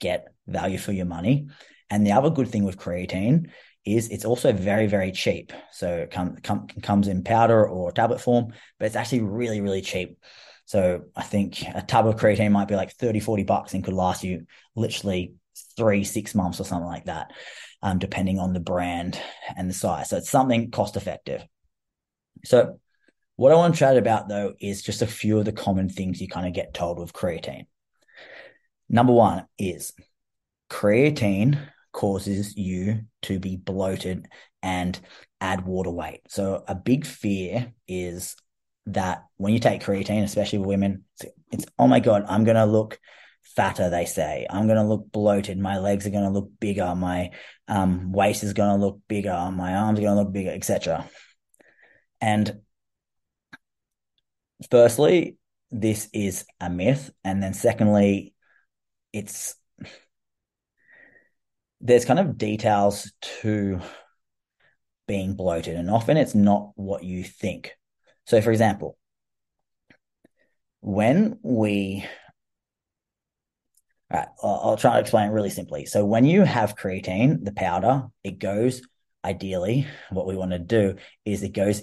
get 0.00 0.28
value 0.46 0.78
for 0.78 0.92
your 0.92 1.06
money 1.06 1.48
and 1.90 2.06
the 2.06 2.12
other 2.12 2.30
good 2.30 2.48
thing 2.48 2.64
with 2.64 2.78
creatine 2.78 3.50
is 3.84 4.08
it's 4.08 4.24
also 4.24 4.52
very, 4.52 4.86
very 4.86 5.12
cheap. 5.12 5.52
So 5.72 5.88
it 5.98 6.10
come, 6.10 6.36
come, 6.36 6.66
comes 6.82 7.08
in 7.08 7.24
powder 7.24 7.66
or 7.66 7.92
tablet 7.92 8.20
form, 8.20 8.52
but 8.78 8.86
it's 8.86 8.96
actually 8.96 9.22
really, 9.22 9.60
really 9.60 9.80
cheap. 9.80 10.18
So 10.66 11.04
I 11.16 11.22
think 11.22 11.62
a 11.74 11.80
tub 11.80 12.06
of 12.06 12.16
creatine 12.16 12.52
might 12.52 12.68
be 12.68 12.76
like 12.76 12.92
30, 12.92 13.20
40 13.20 13.44
bucks 13.44 13.74
and 13.74 13.82
could 13.82 13.94
last 13.94 14.22
you 14.22 14.46
literally 14.76 15.34
three, 15.76 16.04
six 16.04 16.34
months 16.34 16.60
or 16.60 16.64
something 16.64 16.86
like 16.86 17.06
that, 17.06 17.32
um, 17.82 17.98
depending 17.98 18.38
on 18.38 18.52
the 18.52 18.60
brand 18.60 19.18
and 19.56 19.70
the 19.70 19.74
size. 19.74 20.10
So 20.10 20.18
it's 20.18 20.30
something 20.30 20.70
cost 20.70 20.96
effective. 20.96 21.42
So 22.44 22.78
what 23.36 23.52
I 23.52 23.56
want 23.56 23.74
to 23.74 23.78
chat 23.78 23.96
about 23.96 24.28
though 24.28 24.54
is 24.60 24.82
just 24.82 25.00
a 25.00 25.06
few 25.06 25.38
of 25.38 25.46
the 25.46 25.52
common 25.52 25.88
things 25.88 26.20
you 26.20 26.28
kind 26.28 26.46
of 26.46 26.52
get 26.52 26.74
told 26.74 26.98
with 26.98 27.12
creatine. 27.12 27.66
Number 28.90 29.12
one 29.12 29.46
is 29.58 29.92
creatine 30.68 31.58
causes 31.98 32.56
you 32.56 33.00
to 33.22 33.40
be 33.40 33.56
bloated 33.56 34.28
and 34.62 35.00
add 35.40 35.66
water 35.66 35.90
weight. 35.90 36.20
So 36.28 36.62
a 36.68 36.76
big 36.76 37.04
fear 37.04 37.72
is 37.88 38.36
that 38.86 39.24
when 39.36 39.52
you 39.52 39.58
take 39.58 39.82
creatine, 39.82 40.22
especially 40.22 40.60
women, 40.60 41.02
it's, 41.18 41.34
it's 41.50 41.66
oh 41.76 41.88
my 41.88 41.98
god, 41.98 42.24
I'm 42.28 42.44
gonna 42.44 42.66
look 42.66 43.00
fatter. 43.56 43.90
They 43.90 44.04
say 44.04 44.46
I'm 44.48 44.68
gonna 44.68 44.88
look 44.88 45.10
bloated. 45.10 45.58
My 45.58 45.78
legs 45.78 46.06
are 46.06 46.10
gonna 46.10 46.30
look 46.30 46.48
bigger. 46.60 46.94
My 46.94 47.30
um, 47.66 48.12
waist 48.12 48.44
is 48.44 48.52
gonna 48.52 48.80
look 48.80 49.00
bigger. 49.08 49.50
My 49.52 49.74
arms 49.74 49.98
are 49.98 50.02
gonna 50.02 50.22
look 50.22 50.32
bigger, 50.32 50.52
etc. 50.52 51.10
And 52.20 52.60
firstly, 54.70 55.36
this 55.72 56.08
is 56.12 56.44
a 56.60 56.70
myth, 56.70 57.10
and 57.24 57.42
then 57.42 57.54
secondly, 57.54 58.34
it's 59.12 59.56
there's 61.80 62.04
kind 62.04 62.18
of 62.18 62.38
details 62.38 63.12
to 63.40 63.80
being 65.06 65.34
bloated, 65.34 65.76
and 65.76 65.90
often 65.90 66.16
it's 66.16 66.34
not 66.34 66.72
what 66.74 67.04
you 67.04 67.24
think. 67.24 67.72
So, 68.26 68.40
for 68.40 68.50
example, 68.50 68.98
when 70.80 71.38
we 71.42 72.04
all 74.10 74.18
right, 74.18 74.28
I'll 74.42 74.76
try 74.76 74.94
to 74.94 75.00
explain 75.00 75.30
really 75.30 75.50
simply. 75.50 75.84
So 75.84 76.04
when 76.04 76.24
you 76.24 76.42
have 76.42 76.76
creatine, 76.76 77.44
the 77.44 77.52
powder, 77.52 78.06
it 78.24 78.38
goes 78.38 78.82
ideally, 79.24 79.86
what 80.10 80.26
we 80.26 80.36
want 80.36 80.52
to 80.52 80.58
do 80.58 80.96
is 81.24 81.42
it 81.42 81.52
goes 81.52 81.82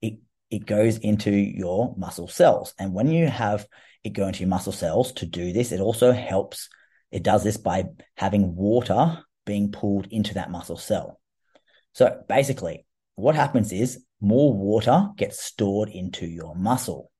it 0.00 0.18
it 0.50 0.66
goes 0.66 0.96
into 0.98 1.30
your 1.30 1.94
muscle 1.96 2.28
cells. 2.28 2.74
And 2.78 2.94
when 2.94 3.08
you 3.08 3.26
have 3.26 3.66
it 4.02 4.14
go 4.14 4.26
into 4.26 4.40
your 4.40 4.48
muscle 4.48 4.72
cells 4.72 5.12
to 5.12 5.26
do 5.26 5.52
this, 5.52 5.72
it 5.72 5.80
also 5.80 6.12
helps 6.12 6.68
it 7.10 7.22
does 7.22 7.42
this 7.44 7.56
by 7.56 7.84
having 8.16 8.54
water 8.54 9.22
being 9.46 9.72
pulled 9.72 10.06
into 10.10 10.34
that 10.34 10.50
muscle 10.50 10.76
cell. 10.76 11.20
So 11.92 12.22
basically, 12.28 12.86
what 13.16 13.34
happens 13.34 13.72
is 13.72 14.04
more 14.20 14.52
water 14.52 15.08
gets 15.16 15.42
stored 15.42 15.88
into 15.88 16.26
your 16.26 16.54
muscle. 16.54 17.10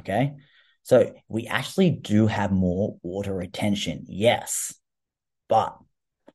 Okay. 0.00 0.34
So 0.82 1.14
we 1.28 1.46
actually 1.46 1.90
do 1.90 2.26
have 2.26 2.50
more 2.50 2.96
water 3.02 3.34
retention. 3.34 4.04
Yes. 4.08 4.74
But 5.48 5.76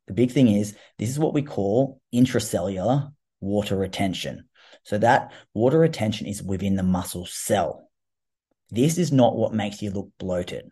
the 0.08 0.14
big 0.14 0.32
thing 0.32 0.48
is 0.48 0.76
this 0.98 1.10
is 1.10 1.20
what 1.20 1.34
we 1.34 1.42
call 1.42 2.02
intracellular 2.14 3.12
water 3.40 3.76
retention. 3.76 4.46
So 4.84 4.98
that 4.98 5.32
water 5.54 5.80
retention 5.80 6.28
is 6.28 6.44
within 6.44 6.76
the 6.76 6.84
muscle 6.84 7.26
cell. 7.26 7.90
This 8.70 8.98
is 8.98 9.12
not 9.12 9.36
what 9.36 9.54
makes 9.54 9.82
you 9.82 9.92
look 9.92 10.10
bloated. 10.18 10.70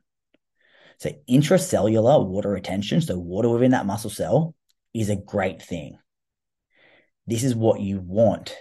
So 1.02 1.10
intracellular 1.28 2.24
water 2.28 2.52
retention, 2.52 3.02
so 3.02 3.18
water 3.18 3.50
within 3.50 3.72
that 3.72 3.88
muscle 3.88 4.12
cell, 4.12 4.54
is 4.94 5.10
a 5.10 5.16
great 5.16 5.60
thing. 5.60 5.98
This 7.26 7.44
is 7.44 7.56
what 7.56 7.80
you 7.80 8.00
want. 8.00 8.56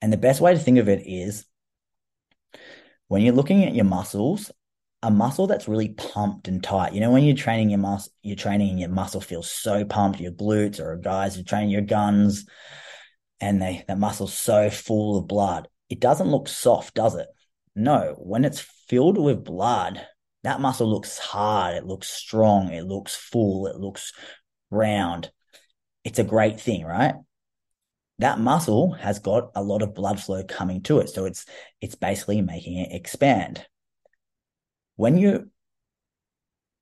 And 0.00 0.10
the 0.10 0.16
best 0.16 0.40
way 0.40 0.54
to 0.54 0.58
think 0.58 0.78
of 0.78 0.88
it 0.88 1.02
is 1.06 1.44
when 3.08 3.20
you're 3.20 3.34
looking 3.34 3.62
at 3.64 3.74
your 3.74 3.84
muscles, 3.84 4.50
a 5.02 5.10
muscle 5.10 5.46
that's 5.46 5.68
really 5.68 5.90
pumped 5.90 6.48
and 6.48 6.64
tight. 6.64 6.94
You 6.94 7.00
know, 7.00 7.10
when 7.10 7.24
you're 7.24 7.36
training 7.36 7.68
your 7.68 7.78
muscle, 7.78 8.10
you're 8.22 8.36
training 8.36 8.70
and 8.70 8.80
your 8.80 8.88
muscle 8.88 9.20
feels 9.20 9.50
so 9.50 9.84
pumped, 9.84 10.18
your 10.18 10.32
glutes 10.32 10.80
or 10.80 10.96
guys, 10.96 11.36
you're 11.36 11.44
training 11.44 11.68
your 11.68 11.82
guns 11.82 12.46
and 13.38 13.60
they, 13.60 13.84
that 13.86 13.98
muscle's 13.98 14.32
so 14.32 14.70
full 14.70 15.18
of 15.18 15.28
blood. 15.28 15.68
It 15.90 16.00
doesn't 16.00 16.30
look 16.30 16.48
soft, 16.48 16.94
does 16.94 17.16
it? 17.16 17.28
No, 17.76 18.14
when 18.18 18.46
it's 18.46 18.60
filled 18.88 19.18
with 19.18 19.44
blood, 19.44 20.00
that 20.42 20.60
muscle 20.60 20.88
looks 20.88 21.18
hard, 21.18 21.76
it 21.76 21.84
looks 21.84 22.08
strong, 22.08 22.72
it 22.72 22.84
looks 22.84 23.14
full, 23.14 23.66
it 23.66 23.76
looks 23.76 24.12
round. 24.70 25.30
It's 26.04 26.18
a 26.18 26.24
great 26.24 26.60
thing, 26.60 26.84
right? 26.84 27.14
That 28.18 28.38
muscle 28.38 28.92
has 28.92 29.18
got 29.18 29.50
a 29.54 29.62
lot 29.62 29.82
of 29.82 29.94
blood 29.94 30.20
flow 30.20 30.44
coming 30.44 30.82
to 30.82 30.98
it. 31.00 31.08
So 31.08 31.24
it's 31.24 31.46
it's 31.80 31.94
basically 31.94 32.42
making 32.42 32.78
it 32.78 32.94
expand. 32.94 33.66
When 34.96 35.16
you're 35.16 35.46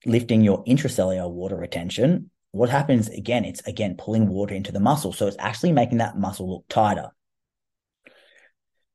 lifting 0.05 0.43
your 0.43 0.65
intracellular 0.65 1.31
water 1.31 1.57
retention, 1.57 2.31
what 2.53 2.71
happens 2.71 3.09
again? 3.09 3.45
It's 3.45 3.61
again 3.67 3.97
pulling 3.97 4.29
water 4.29 4.55
into 4.55 4.73
the 4.73 4.81
muscle. 4.81 5.13
So 5.13 5.27
it's 5.27 5.37
actually 5.39 5.73
making 5.73 5.99
that 5.99 6.19
muscle 6.19 6.51
look 6.51 6.65
tighter. 6.69 7.11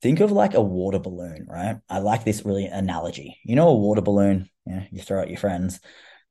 Think 0.03 0.19
of 0.19 0.33
like 0.33 0.53
a 0.53 0.61
water 0.61 0.99
balloon, 0.99 1.47
right? 1.49 1.77
I 1.89 1.99
like 1.99 2.25
this 2.25 2.43
really 2.43 2.65
analogy. 2.65 3.39
You 3.45 3.55
know, 3.55 3.69
a 3.69 3.77
water 3.77 4.01
balloon, 4.01 4.49
yeah, 4.65 4.83
you 4.91 5.01
throw 5.01 5.21
at 5.21 5.29
your 5.29 5.37
friends. 5.37 5.79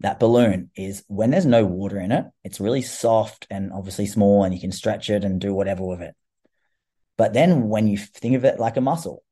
That 0.00 0.20
balloon 0.20 0.70
is 0.76 1.02
when 1.08 1.30
there's 1.30 1.46
no 1.46 1.64
water 1.64 1.98
in 1.98 2.12
it, 2.12 2.26
it's 2.44 2.60
really 2.60 2.82
soft 2.82 3.46
and 3.48 3.72
obviously 3.72 4.04
small, 4.04 4.44
and 4.44 4.52
you 4.52 4.60
can 4.60 4.72
stretch 4.72 5.08
it 5.08 5.24
and 5.24 5.40
do 5.40 5.54
whatever 5.54 5.86
with 5.86 6.02
it. 6.02 6.14
But 7.16 7.32
then 7.32 7.70
when 7.70 7.88
you 7.88 7.96
think 7.96 8.36
of 8.36 8.44
it 8.44 8.60
like 8.60 8.76
a 8.76 8.82
muscle, 8.82 9.22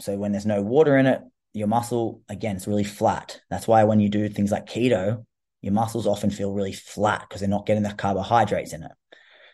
so 0.00 0.16
when 0.16 0.32
there's 0.32 0.46
no 0.46 0.62
water 0.62 0.96
in 0.96 1.04
it, 1.04 1.20
your 1.52 1.68
muscle, 1.68 2.22
again, 2.30 2.56
it's 2.56 2.66
really 2.66 2.84
flat. 2.84 3.42
That's 3.50 3.68
why 3.68 3.84
when 3.84 4.00
you 4.00 4.08
do 4.08 4.30
things 4.30 4.50
like 4.50 4.64
keto, 4.64 5.26
your 5.60 5.74
muscles 5.74 6.06
often 6.06 6.30
feel 6.30 6.54
really 6.54 6.72
flat 6.72 7.26
because 7.28 7.40
they're 7.40 7.50
not 7.50 7.66
getting 7.66 7.82
the 7.82 7.92
carbohydrates 7.92 8.72
in 8.72 8.82
it. 8.82 8.92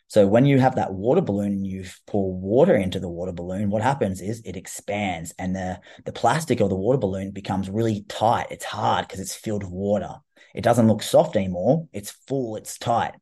So 0.08 0.26
when 0.26 0.46
you 0.46 0.60
have 0.60 0.76
that 0.76 0.94
water 0.94 1.20
balloon 1.20 1.52
and 1.52 1.66
you 1.66 1.84
pour 2.06 2.32
water 2.32 2.76
into 2.76 3.00
the 3.00 3.08
water 3.08 3.32
balloon, 3.32 3.70
what 3.70 3.82
happens 3.82 4.20
is 4.20 4.40
it 4.44 4.56
expands 4.56 5.34
and 5.38 5.54
the, 5.54 5.80
the 6.04 6.12
plastic 6.12 6.60
of 6.60 6.68
the 6.68 6.76
water 6.76 6.98
balloon 6.98 7.32
becomes 7.32 7.68
really 7.68 8.04
tight. 8.08 8.46
It's 8.50 8.64
hard 8.64 9.06
because 9.06 9.20
it's 9.20 9.34
filled 9.34 9.64
with 9.64 9.72
water. 9.72 10.14
It 10.54 10.62
doesn't 10.62 10.86
look 10.86 11.02
soft 11.02 11.34
anymore. 11.34 11.88
It's 11.92 12.12
full, 12.28 12.56
it's 12.56 12.78
tight. 12.78 13.14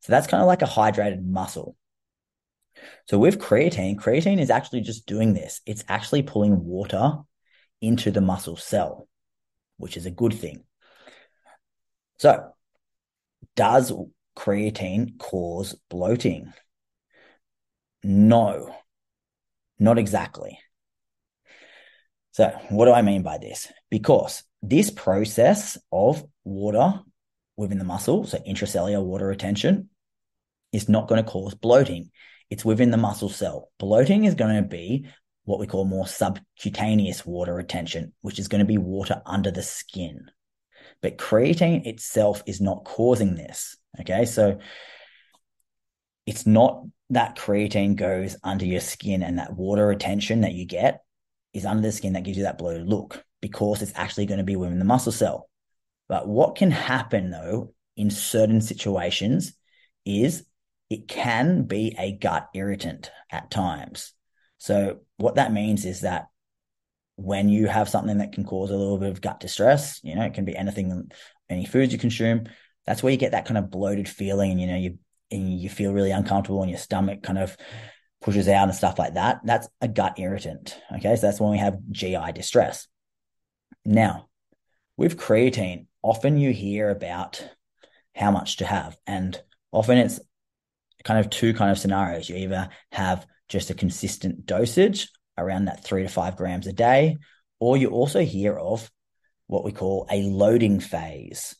So 0.00 0.12
that's 0.12 0.28
kind 0.28 0.40
of 0.40 0.46
like 0.46 0.62
a 0.62 0.66
hydrated 0.66 1.24
muscle. 1.24 1.76
So 3.08 3.18
with 3.18 3.40
creatine, 3.40 3.96
creatine 3.96 4.40
is 4.40 4.50
actually 4.50 4.82
just 4.82 5.06
doing 5.06 5.34
this. 5.34 5.60
It's 5.66 5.84
actually 5.88 6.22
pulling 6.22 6.64
water 6.64 7.14
into 7.80 8.10
the 8.10 8.20
muscle 8.20 8.56
cell, 8.56 9.08
which 9.76 9.96
is 9.96 10.06
a 10.06 10.10
good 10.10 10.34
thing. 10.34 10.64
So, 12.18 12.52
does 13.54 13.92
creatine 14.38 15.18
cause 15.18 15.74
bloating? 15.90 16.52
No, 18.04 18.72
not 19.78 19.98
exactly. 19.98 20.60
So, 22.30 22.56
what 22.68 22.84
do 22.84 22.92
I 22.92 23.02
mean 23.02 23.22
by 23.22 23.38
this? 23.38 23.66
Because 23.90 24.44
this 24.62 24.90
process 24.90 25.76
of 25.90 26.24
water 26.44 27.00
within 27.56 27.78
the 27.78 27.84
muscle, 27.84 28.24
so 28.24 28.38
intracellular 28.38 29.02
water 29.02 29.26
retention, 29.26 29.90
is 30.72 30.88
not 30.88 31.08
going 31.08 31.22
to 31.22 31.28
cause 31.28 31.54
bloating. 31.54 32.10
It's 32.48 32.64
within 32.64 32.92
the 32.92 32.96
muscle 32.96 33.28
cell. 33.28 33.70
Bloating 33.78 34.24
is 34.24 34.34
going 34.34 34.54
to 34.54 34.68
be 34.68 35.06
what 35.46 35.58
we 35.58 35.66
call 35.66 35.84
more 35.84 36.06
subcutaneous 36.06 37.26
water 37.26 37.54
retention, 37.54 38.12
which 38.20 38.38
is 38.38 38.46
going 38.46 38.60
to 38.60 38.64
be 38.64 38.78
water 38.78 39.20
under 39.26 39.50
the 39.50 39.62
skin. 39.62 40.30
But 41.02 41.18
creatine 41.18 41.86
itself 41.86 42.42
is 42.46 42.60
not 42.60 42.84
causing 42.84 43.34
this. 43.34 43.76
Okay. 44.00 44.24
So 44.24 44.58
it's 46.26 46.46
not 46.46 46.84
that 47.10 47.36
creatine 47.36 47.96
goes 47.96 48.36
under 48.44 48.66
your 48.66 48.80
skin 48.80 49.22
and 49.22 49.38
that 49.38 49.54
water 49.54 49.86
retention 49.86 50.42
that 50.42 50.52
you 50.52 50.66
get 50.66 51.00
is 51.54 51.64
under 51.64 51.82
the 51.82 51.92
skin 51.92 52.12
that 52.12 52.24
gives 52.24 52.36
you 52.36 52.44
that 52.44 52.58
bloated 52.58 52.86
look 52.86 53.24
because 53.40 53.80
it's 53.80 53.92
actually 53.94 54.26
going 54.26 54.38
to 54.38 54.44
be 54.44 54.56
within 54.56 54.78
the 54.78 54.84
muscle 54.84 55.12
cell. 55.12 55.48
But 56.08 56.28
what 56.28 56.56
can 56.56 56.70
happen 56.70 57.30
though 57.30 57.74
in 57.96 58.10
certain 58.10 58.60
situations 58.60 59.54
is 60.04 60.44
it 60.90 61.08
can 61.08 61.64
be 61.64 61.94
a 61.98 62.12
gut 62.12 62.48
irritant 62.54 63.10
at 63.30 63.50
times. 63.50 64.12
So 64.58 65.00
what 65.16 65.36
that 65.36 65.52
means 65.52 65.84
is 65.84 66.02
that 66.02 66.26
when 67.18 67.48
you 67.48 67.66
have 67.66 67.88
something 67.88 68.18
that 68.18 68.30
can 68.30 68.44
cause 68.44 68.70
a 68.70 68.76
little 68.76 68.96
bit 68.96 69.10
of 69.10 69.20
gut 69.20 69.40
distress, 69.40 69.98
you 70.04 70.14
know, 70.14 70.22
it 70.22 70.34
can 70.34 70.44
be 70.44 70.56
anything, 70.56 71.10
any 71.50 71.66
foods 71.66 71.92
you 71.92 71.98
consume. 71.98 72.44
That's 72.86 73.02
where 73.02 73.10
you 73.10 73.18
get 73.18 73.32
that 73.32 73.44
kind 73.44 73.58
of 73.58 73.72
bloated 73.72 74.08
feeling, 74.08 74.52
and 74.52 74.60
you 74.60 74.66
know, 74.68 74.76
you 74.76 74.98
and 75.32 75.60
you 75.60 75.68
feel 75.68 75.92
really 75.92 76.12
uncomfortable, 76.12 76.62
and 76.62 76.70
your 76.70 76.78
stomach 76.78 77.24
kind 77.24 77.38
of 77.38 77.56
pushes 78.22 78.48
out 78.48 78.68
and 78.68 78.76
stuff 78.76 79.00
like 79.00 79.14
that. 79.14 79.40
That's 79.44 79.68
a 79.80 79.88
gut 79.88 80.20
irritant. 80.20 80.78
Okay, 80.94 81.16
so 81.16 81.26
that's 81.26 81.40
when 81.40 81.50
we 81.50 81.58
have 81.58 81.80
GI 81.90 82.32
distress. 82.34 82.86
Now, 83.84 84.28
with 84.96 85.18
creatine, 85.18 85.86
often 86.02 86.38
you 86.38 86.52
hear 86.52 86.88
about 86.88 87.44
how 88.14 88.30
much 88.30 88.58
to 88.58 88.64
have, 88.64 88.96
and 89.08 89.40
often 89.72 89.98
it's 89.98 90.20
kind 91.02 91.18
of 91.18 91.30
two 91.30 91.52
kind 91.52 91.72
of 91.72 91.78
scenarios. 91.78 92.28
You 92.28 92.36
either 92.36 92.68
have 92.92 93.26
just 93.48 93.70
a 93.70 93.74
consistent 93.74 94.46
dosage 94.46 95.08
around 95.38 95.66
that 95.66 95.84
three 95.84 96.02
to 96.02 96.08
five 96.08 96.36
grams 96.36 96.66
a 96.66 96.72
day, 96.72 97.16
or 97.60 97.76
you 97.76 97.90
also 97.90 98.22
hear 98.24 98.58
of 98.58 98.90
what 99.46 99.64
we 99.64 99.72
call 99.72 100.06
a 100.10 100.22
loading 100.22 100.80
phase. 100.80 101.56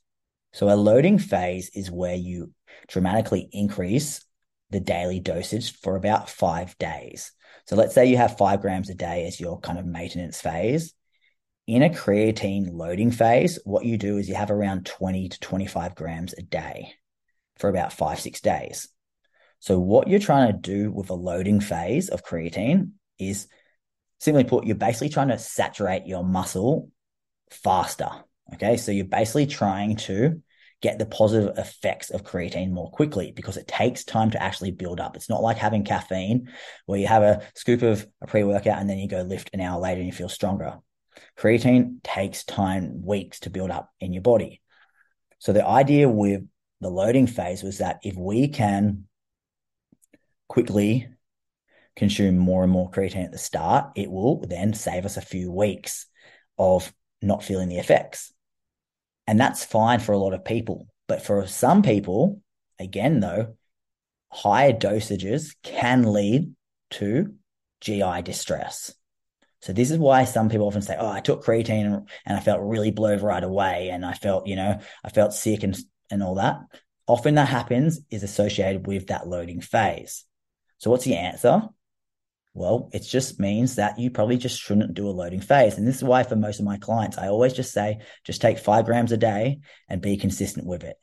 So 0.53 0.69
a 0.69 0.77
loading 0.77 1.19
phase 1.19 1.71
is 1.75 1.91
where 1.91 2.15
you 2.15 2.53
dramatically 2.89 3.49
increase 3.53 4.25
the 4.71 4.81
daily 4.81 5.21
dosage 5.21 5.73
for 5.81 5.97
about 5.97 6.29
five 6.29 6.77
days. 6.79 7.33
So 7.67 7.77
let's 7.77 7.95
say 7.95 8.07
you 8.07 8.17
have 8.17 8.39
five 8.39 8.61
grams 8.61 8.91
a 8.91 8.95
day 8.95 9.27
as 9.27 9.41
your 9.41 9.61
kind 9.61 9.79
of 9.79 9.87
maintenance 9.87 10.41
phase. 10.41 10.95
In 11.67 11.83
a 11.83 11.91
creatine 11.91 12.73
loading 12.73 13.11
phase, 13.11 13.59
what 13.65 13.85
you 13.85 13.99
do 13.99 14.17
is 14.17 14.29
you 14.29 14.35
have 14.35 14.51
around 14.51 14.87
20 14.87 15.29
to 15.29 15.41
25 15.41 15.95
grams 15.95 16.33
a 16.33 16.43
day 16.43 16.95
for 17.59 17.69
about 17.69 17.93
five, 17.93 18.21
six 18.21 18.41
days. 18.41 18.89
So 19.61 19.79
what 19.79 20.09
you're 20.09 20.21
trying 20.21 20.53
to 20.53 20.59
do 20.59 20.91
with 20.91 21.11
a 21.11 21.15
loading 21.15 21.61
phase 21.61 22.09
of 22.09 22.25
creatine 22.25 22.93
is 23.19 23.49
simply 24.19 24.45
put, 24.45 24.67
you're 24.67 24.77
basically 24.77 25.09
trying 25.09 25.29
to 25.29 25.39
saturate 25.39 26.07
your 26.07 26.25
muscle 26.25 26.91
faster. 27.51 28.11
Okay. 28.55 28.77
So 28.77 28.93
you're 28.93 29.05
basically 29.05 29.47
trying 29.47 29.97
to 29.97 30.43
get 30.81 30.99
the 30.99 31.07
positive 31.07 31.59
effects 31.59 32.11
of 32.11 32.23
creatine 32.23 32.71
more 32.71 32.91
quickly 32.91 33.33
because 33.33 33.57
it 33.57 33.67
takes 33.67 34.05
time 34.05 34.31
to 34.31 34.43
actually 34.43 34.71
build 34.71 35.01
up. 35.01 35.17
It's 35.17 35.29
not 35.29 35.43
like 35.43 35.57
having 35.57 35.85
caffeine 35.85 36.51
where 36.87 37.01
you 37.01 37.09
have 37.09 37.23
a 37.23 37.43
scoop 37.55 37.83
of 37.83 38.07
a 38.23 38.27
pre 38.27 38.45
workout 38.45 38.79
and 38.79 38.89
then 38.89 38.99
you 38.99 39.09
go 39.09 39.23
lift 39.23 39.51
an 39.53 39.61
hour 39.61 39.81
later 39.81 39.99
and 39.99 40.07
you 40.07 40.13
feel 40.13 40.29
stronger. 40.29 40.79
Creatine 41.37 42.03
takes 42.05 42.45
time, 42.45 43.05
weeks 43.05 43.41
to 43.41 43.51
build 43.51 43.71
up 43.71 43.91
in 44.01 44.13
your 44.13 44.23
body. 44.23 44.61
So 45.41 45.53
the 45.53 45.67
idea 45.67 46.09
with 46.09 46.43
the 46.81 46.91
loading 46.91 47.27
phase 47.27 47.63
was 47.63 47.79
that 47.79 48.01
if 48.05 48.17
we 48.17 48.49
can 48.49 49.05
quickly 50.49 51.09
consume 51.99 52.39
more 52.39 52.63
and 52.63 52.73
more 52.73 52.91
creatine 52.91 53.25
at 53.25 53.33
the 53.33 53.39
start, 53.39 53.91
it 53.97 54.11
will 54.11 54.41
then 54.41 54.73
save 54.73 55.05
us 55.05 55.17
a 55.17 55.23
few 55.23 55.51
weeks 55.51 56.07
of 56.57 56.93
not 57.21 57.43
feeling 57.43 57.69
the 57.69 57.79
effects. 57.79 58.33
And 59.27 59.39
that's 59.39 59.65
fine 59.65 60.01
for 60.01 60.13
a 60.13 60.19
lot 60.19 60.33
of 60.33 60.45
people. 60.45 60.87
But 61.09 61.23
for 61.23 61.47
some 61.47 61.83
people, 61.83 62.41
again, 62.79 63.21
though, 63.21 63.57
higher 64.31 64.73
dosages 64.73 65.57
can 65.63 66.13
lead 66.13 66.55
to 66.91 67.35
GI 67.81 68.23
distress. 68.23 68.95
So 69.61 69.73
this 69.73 69.91
is 69.91 69.99
why 69.99 70.25
some 70.25 70.49
people 70.49 70.69
often 70.69 70.83
say, 70.83 70.97
"Oh, 70.97 71.11
I 71.11 71.21
took 71.21 71.45
creatine 71.45 72.07
and 72.25 72.37
I 72.37 72.41
felt 72.41 72.61
really 72.61 72.93
bloated 72.93 73.23
right 73.23 73.43
away, 73.43 73.91
and 73.91 74.07
I 74.07 74.13
felt, 74.13 74.47
you 74.47 74.55
know, 74.55 74.79
I 75.05 75.09
felt 75.11 75.35
sick 75.35 75.65
and 75.65 75.77
and 76.11 76.23
all 76.23 76.37
that." 76.37 76.61
Often 77.09 77.35
that 77.35 77.49
happens 77.49 78.01
is 78.11 78.23
associated 78.23 78.87
with 78.87 79.09
that 79.09 79.27
loading 79.27 79.61
phase. 79.61 80.25
So 80.79 80.91
what's 80.91 81.05
the 81.05 81.17
answer? 81.17 81.69
Well, 82.59 82.91
it 82.93 83.05
just 83.05 83.39
means 83.39 83.77
that 83.77 84.01
you 84.01 84.11
probably 84.11 84.37
just 84.37 84.61
shouldn't 84.61 84.95
do 84.95 85.09
a 85.09 85.11
loading 85.11 85.41
phase. 85.41 85.79
And 85.79 85.87
this 85.87 85.99
is 85.99 86.03
why 86.03 86.25
for 86.25 86.35
most 86.35 86.59
of 86.59 86.65
my 86.67 86.77
clients, 86.77 87.17
I 87.17 87.29
always 87.29 87.53
just 87.53 87.73
say, 87.73 88.01
just 88.25 88.41
take 88.41 88.59
five 88.59 88.85
grams 88.85 89.13
a 89.13 89.17
day 89.17 89.61
and 89.89 90.03
be 90.03 90.17
consistent 90.17 90.67
with 90.67 90.83
it. 90.83 90.97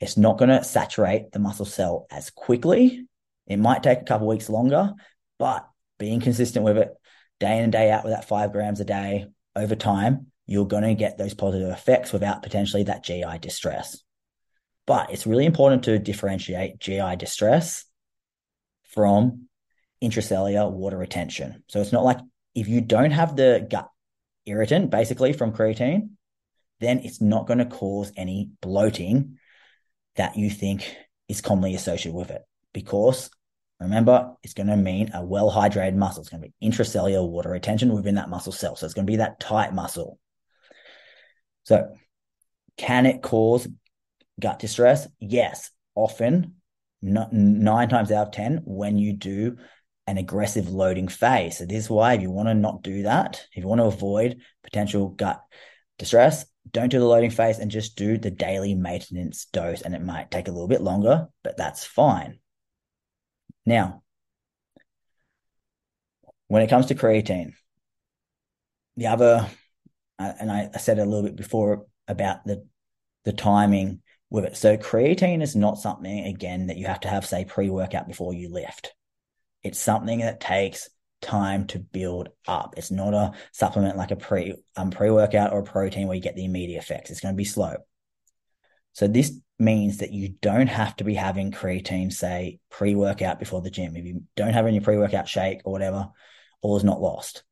It's 0.00 0.18
not 0.18 0.36
going 0.36 0.50
to 0.50 0.62
saturate 0.62 1.32
the 1.32 1.38
muscle 1.38 1.64
cell 1.64 2.06
as 2.10 2.28
quickly. 2.28 3.06
It 3.46 3.56
might 3.56 3.82
take 3.82 4.02
a 4.02 4.04
couple 4.04 4.26
weeks 4.26 4.50
longer, 4.50 4.92
but 5.38 5.66
being 5.98 6.20
consistent 6.20 6.62
with 6.62 6.76
it 6.76 6.90
day 7.40 7.56
in 7.56 7.64
and 7.64 7.72
day 7.72 7.90
out 7.90 8.04
with 8.04 8.12
that 8.12 8.28
five 8.28 8.52
grams 8.52 8.80
a 8.80 8.84
day 8.84 9.28
over 9.56 9.74
time, 9.74 10.26
you're 10.44 10.68
going 10.68 10.82
to 10.82 10.94
get 10.94 11.16
those 11.16 11.32
positive 11.32 11.70
effects 11.70 12.12
without 12.12 12.42
potentially 12.42 12.82
that 12.82 13.02
GI 13.02 13.38
distress. 13.40 14.02
But 14.86 15.10
it's 15.10 15.26
really 15.26 15.46
important 15.46 15.84
to 15.84 15.98
differentiate 15.98 16.78
GI 16.78 17.16
distress 17.16 17.86
from 18.90 19.47
intracellular 20.02 20.70
water 20.70 20.96
retention. 20.96 21.62
So 21.68 21.80
it's 21.80 21.92
not 21.92 22.04
like 22.04 22.18
if 22.54 22.68
you 22.68 22.80
don't 22.80 23.10
have 23.10 23.36
the 23.36 23.66
gut 23.68 23.88
irritant, 24.46 24.90
basically 24.90 25.32
from 25.32 25.52
creatine, 25.52 26.10
then 26.80 27.00
it's 27.00 27.20
not 27.20 27.46
going 27.46 27.58
to 27.58 27.66
cause 27.66 28.12
any 28.16 28.50
bloating 28.60 29.38
that 30.16 30.36
you 30.36 30.50
think 30.50 30.96
is 31.28 31.40
commonly 31.40 31.74
associated 31.74 32.14
with 32.14 32.30
it. 32.30 32.42
Because 32.72 33.30
remember, 33.80 34.34
it's 34.42 34.54
going 34.54 34.68
to 34.68 34.76
mean 34.76 35.10
a 35.14 35.24
well 35.24 35.50
hydrated 35.50 35.94
muscle. 35.94 36.22
It's 36.22 36.30
going 36.30 36.42
to 36.42 36.48
be 36.48 36.68
intracellular 36.68 37.28
water 37.28 37.50
retention 37.50 37.92
within 37.92 38.16
that 38.16 38.30
muscle 38.30 38.52
cell. 38.52 38.76
So 38.76 38.86
it's 38.86 38.94
going 38.94 39.06
to 39.06 39.10
be 39.10 39.16
that 39.16 39.40
tight 39.40 39.74
muscle. 39.74 40.18
So, 41.64 41.92
can 42.76 43.06
it 43.06 43.22
cause 43.22 43.68
gut 44.40 44.58
distress? 44.58 45.06
Yes, 45.20 45.70
often 45.94 46.54
nine 47.02 47.88
times 47.88 48.10
out 48.10 48.28
of 48.28 48.32
10 48.32 48.62
when 48.64 48.96
you 48.96 49.12
do 49.12 49.58
an 50.08 50.16
aggressive 50.16 50.70
loading 50.70 51.06
phase. 51.06 51.58
So 51.58 51.66
this 51.66 51.84
is 51.84 51.90
why 51.90 52.14
if 52.14 52.22
you 52.22 52.30
want 52.30 52.48
to 52.48 52.54
not 52.54 52.82
do 52.82 53.02
that, 53.02 53.46
if 53.52 53.62
you 53.62 53.68
want 53.68 53.82
to 53.82 53.84
avoid 53.84 54.40
potential 54.64 55.08
gut 55.08 55.42
distress, 55.98 56.46
don't 56.70 56.88
do 56.88 56.98
the 56.98 57.04
loading 57.04 57.30
phase 57.30 57.58
and 57.58 57.70
just 57.70 57.94
do 57.94 58.16
the 58.16 58.30
daily 58.30 58.74
maintenance 58.74 59.44
dose. 59.52 59.82
And 59.82 59.94
it 59.94 60.02
might 60.02 60.30
take 60.30 60.48
a 60.48 60.50
little 60.50 60.66
bit 60.66 60.80
longer, 60.80 61.28
but 61.44 61.58
that's 61.58 61.84
fine. 61.84 62.38
Now, 63.66 64.02
when 66.46 66.62
it 66.62 66.70
comes 66.70 66.86
to 66.86 66.94
creatine, 66.94 67.52
the 68.96 69.08
other, 69.08 69.46
uh, 70.18 70.32
and 70.40 70.50
I 70.50 70.70
said 70.78 70.98
a 70.98 71.04
little 71.04 71.22
bit 71.22 71.36
before 71.36 71.84
about 72.08 72.46
the 72.46 72.66
the 73.24 73.32
timing 73.34 74.00
with 74.30 74.46
it. 74.46 74.56
So 74.56 74.78
creatine 74.78 75.42
is 75.42 75.54
not 75.54 75.76
something 75.76 76.24
again 76.24 76.68
that 76.68 76.78
you 76.78 76.86
have 76.86 77.00
to 77.00 77.08
have 77.08 77.26
say 77.26 77.44
pre-workout 77.44 78.08
before 78.08 78.32
you 78.32 78.48
lift. 78.48 78.94
It's 79.62 79.78
something 79.78 80.20
that 80.20 80.40
takes 80.40 80.88
time 81.20 81.66
to 81.68 81.78
build 81.78 82.28
up. 82.46 82.74
It's 82.76 82.90
not 82.90 83.14
a 83.14 83.32
supplement 83.52 83.96
like 83.96 84.10
a 84.10 84.16
pre 84.16 84.54
um, 84.76 84.90
pre-workout 84.90 85.52
or 85.52 85.60
a 85.60 85.64
protein 85.64 86.06
where 86.06 86.16
you 86.16 86.22
get 86.22 86.36
the 86.36 86.44
immediate 86.44 86.78
effects. 86.78 87.10
It's 87.10 87.20
going 87.20 87.34
to 87.34 87.36
be 87.36 87.44
slow. 87.44 87.76
So 88.92 89.06
this 89.06 89.32
means 89.58 89.98
that 89.98 90.12
you 90.12 90.34
don't 90.40 90.68
have 90.68 90.96
to 90.96 91.04
be 91.04 91.14
having 91.14 91.52
creatine 91.52 92.12
say 92.12 92.60
pre-workout 92.70 93.38
before 93.38 93.60
the 93.60 93.70
gym. 93.70 93.96
If 93.96 94.04
you 94.04 94.22
don't 94.36 94.52
have 94.54 94.66
any 94.66 94.80
pre-workout 94.80 95.28
shake 95.28 95.60
or 95.64 95.72
whatever, 95.72 96.08
all 96.62 96.76
is 96.76 96.84
not 96.84 97.00
lost. 97.00 97.42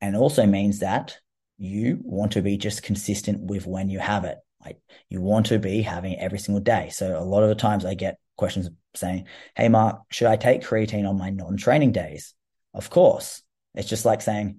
And 0.00 0.14
it 0.14 0.18
also 0.18 0.46
means 0.46 0.80
that 0.80 1.18
you 1.58 1.98
want 2.02 2.32
to 2.32 2.42
be 2.42 2.56
just 2.56 2.82
consistent 2.82 3.42
with 3.42 3.66
when 3.66 3.88
you 3.90 3.98
have 3.98 4.24
it. 4.24 4.38
Like 4.64 4.78
you 5.08 5.20
want 5.20 5.46
to 5.46 5.58
be 5.58 5.82
having 5.82 6.12
it 6.12 6.20
every 6.20 6.38
single 6.38 6.62
day. 6.62 6.90
So 6.90 7.18
a 7.18 7.24
lot 7.24 7.42
of 7.42 7.48
the 7.48 7.54
times 7.54 7.84
I 7.84 7.94
get 7.94 8.18
questions 8.40 8.68
saying, 8.94 9.26
Hey, 9.54 9.68
Mark, 9.68 10.00
should 10.10 10.26
I 10.26 10.36
take 10.36 10.62
creatine 10.62 11.08
on 11.08 11.16
my 11.16 11.30
non 11.30 11.56
training 11.56 11.92
days? 11.92 12.34
Of 12.74 12.90
course. 12.90 13.42
It's 13.76 13.88
just 13.88 14.04
like 14.04 14.20
saying, 14.20 14.58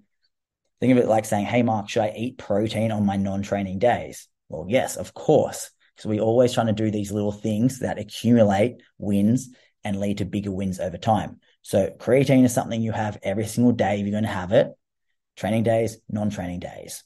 think 0.79 0.93
of 0.93 0.97
it 0.99 1.09
like 1.09 1.25
saying, 1.25 1.45
Hey, 1.45 1.63
Mark, 1.63 1.89
should 1.89 2.03
I 2.03 2.13
eat 2.15 2.37
protein 2.37 2.91
on 2.91 3.05
my 3.05 3.17
non 3.17 3.41
training 3.41 3.79
days? 3.79 4.29
Well, 4.47 4.67
yes, 4.69 4.95
of 4.95 5.13
course. 5.13 5.69
Because 5.95 6.07
we're 6.07 6.21
always 6.21 6.53
trying 6.53 6.67
to 6.67 6.73
do 6.73 6.89
these 6.89 7.11
little 7.11 7.33
things 7.33 7.79
that 7.79 7.99
accumulate 7.99 8.81
wins 8.97 9.49
and 9.83 9.99
lead 9.99 10.19
to 10.19 10.25
bigger 10.25 10.51
wins 10.51 10.79
over 10.79 10.97
time. 10.97 11.39
So 11.63 11.89
creatine 11.89 12.45
is 12.45 12.53
something 12.53 12.81
you 12.81 12.91
have 12.93 13.19
every 13.23 13.45
single 13.45 13.73
day. 13.73 13.97
You're 13.97 14.11
going 14.11 14.23
to 14.23 14.29
have 14.29 14.53
it. 14.53 14.71
Training 15.35 15.63
days, 15.63 15.97
non-training 16.09 16.59
days. 16.59 17.03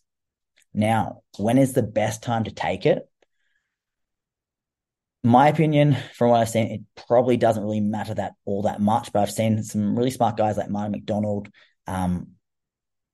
Now, 0.73 1.21
when 1.37 1.57
is 1.57 1.73
the 1.73 1.83
best 1.83 2.21
time 2.21 2.43
to 2.43 2.51
take 2.51 2.85
it? 2.85 3.09
My 5.25 5.47
opinion, 5.47 5.97
from 6.13 6.29
what 6.29 6.39
I've 6.39 6.49
seen, 6.49 6.67
it 6.67 6.81
probably 7.07 7.35
doesn't 7.35 7.63
really 7.63 7.81
matter 7.81 8.13
that 8.13 8.33
all 8.45 8.61
that 8.61 8.79
much. 8.79 9.11
But 9.11 9.21
I've 9.21 9.31
seen 9.31 9.63
some 9.63 9.97
really 9.97 10.11
smart 10.11 10.37
guys 10.37 10.55
like 10.55 10.69
Martin 10.69 10.91
MacDonald, 10.91 11.49
um, 11.87 12.33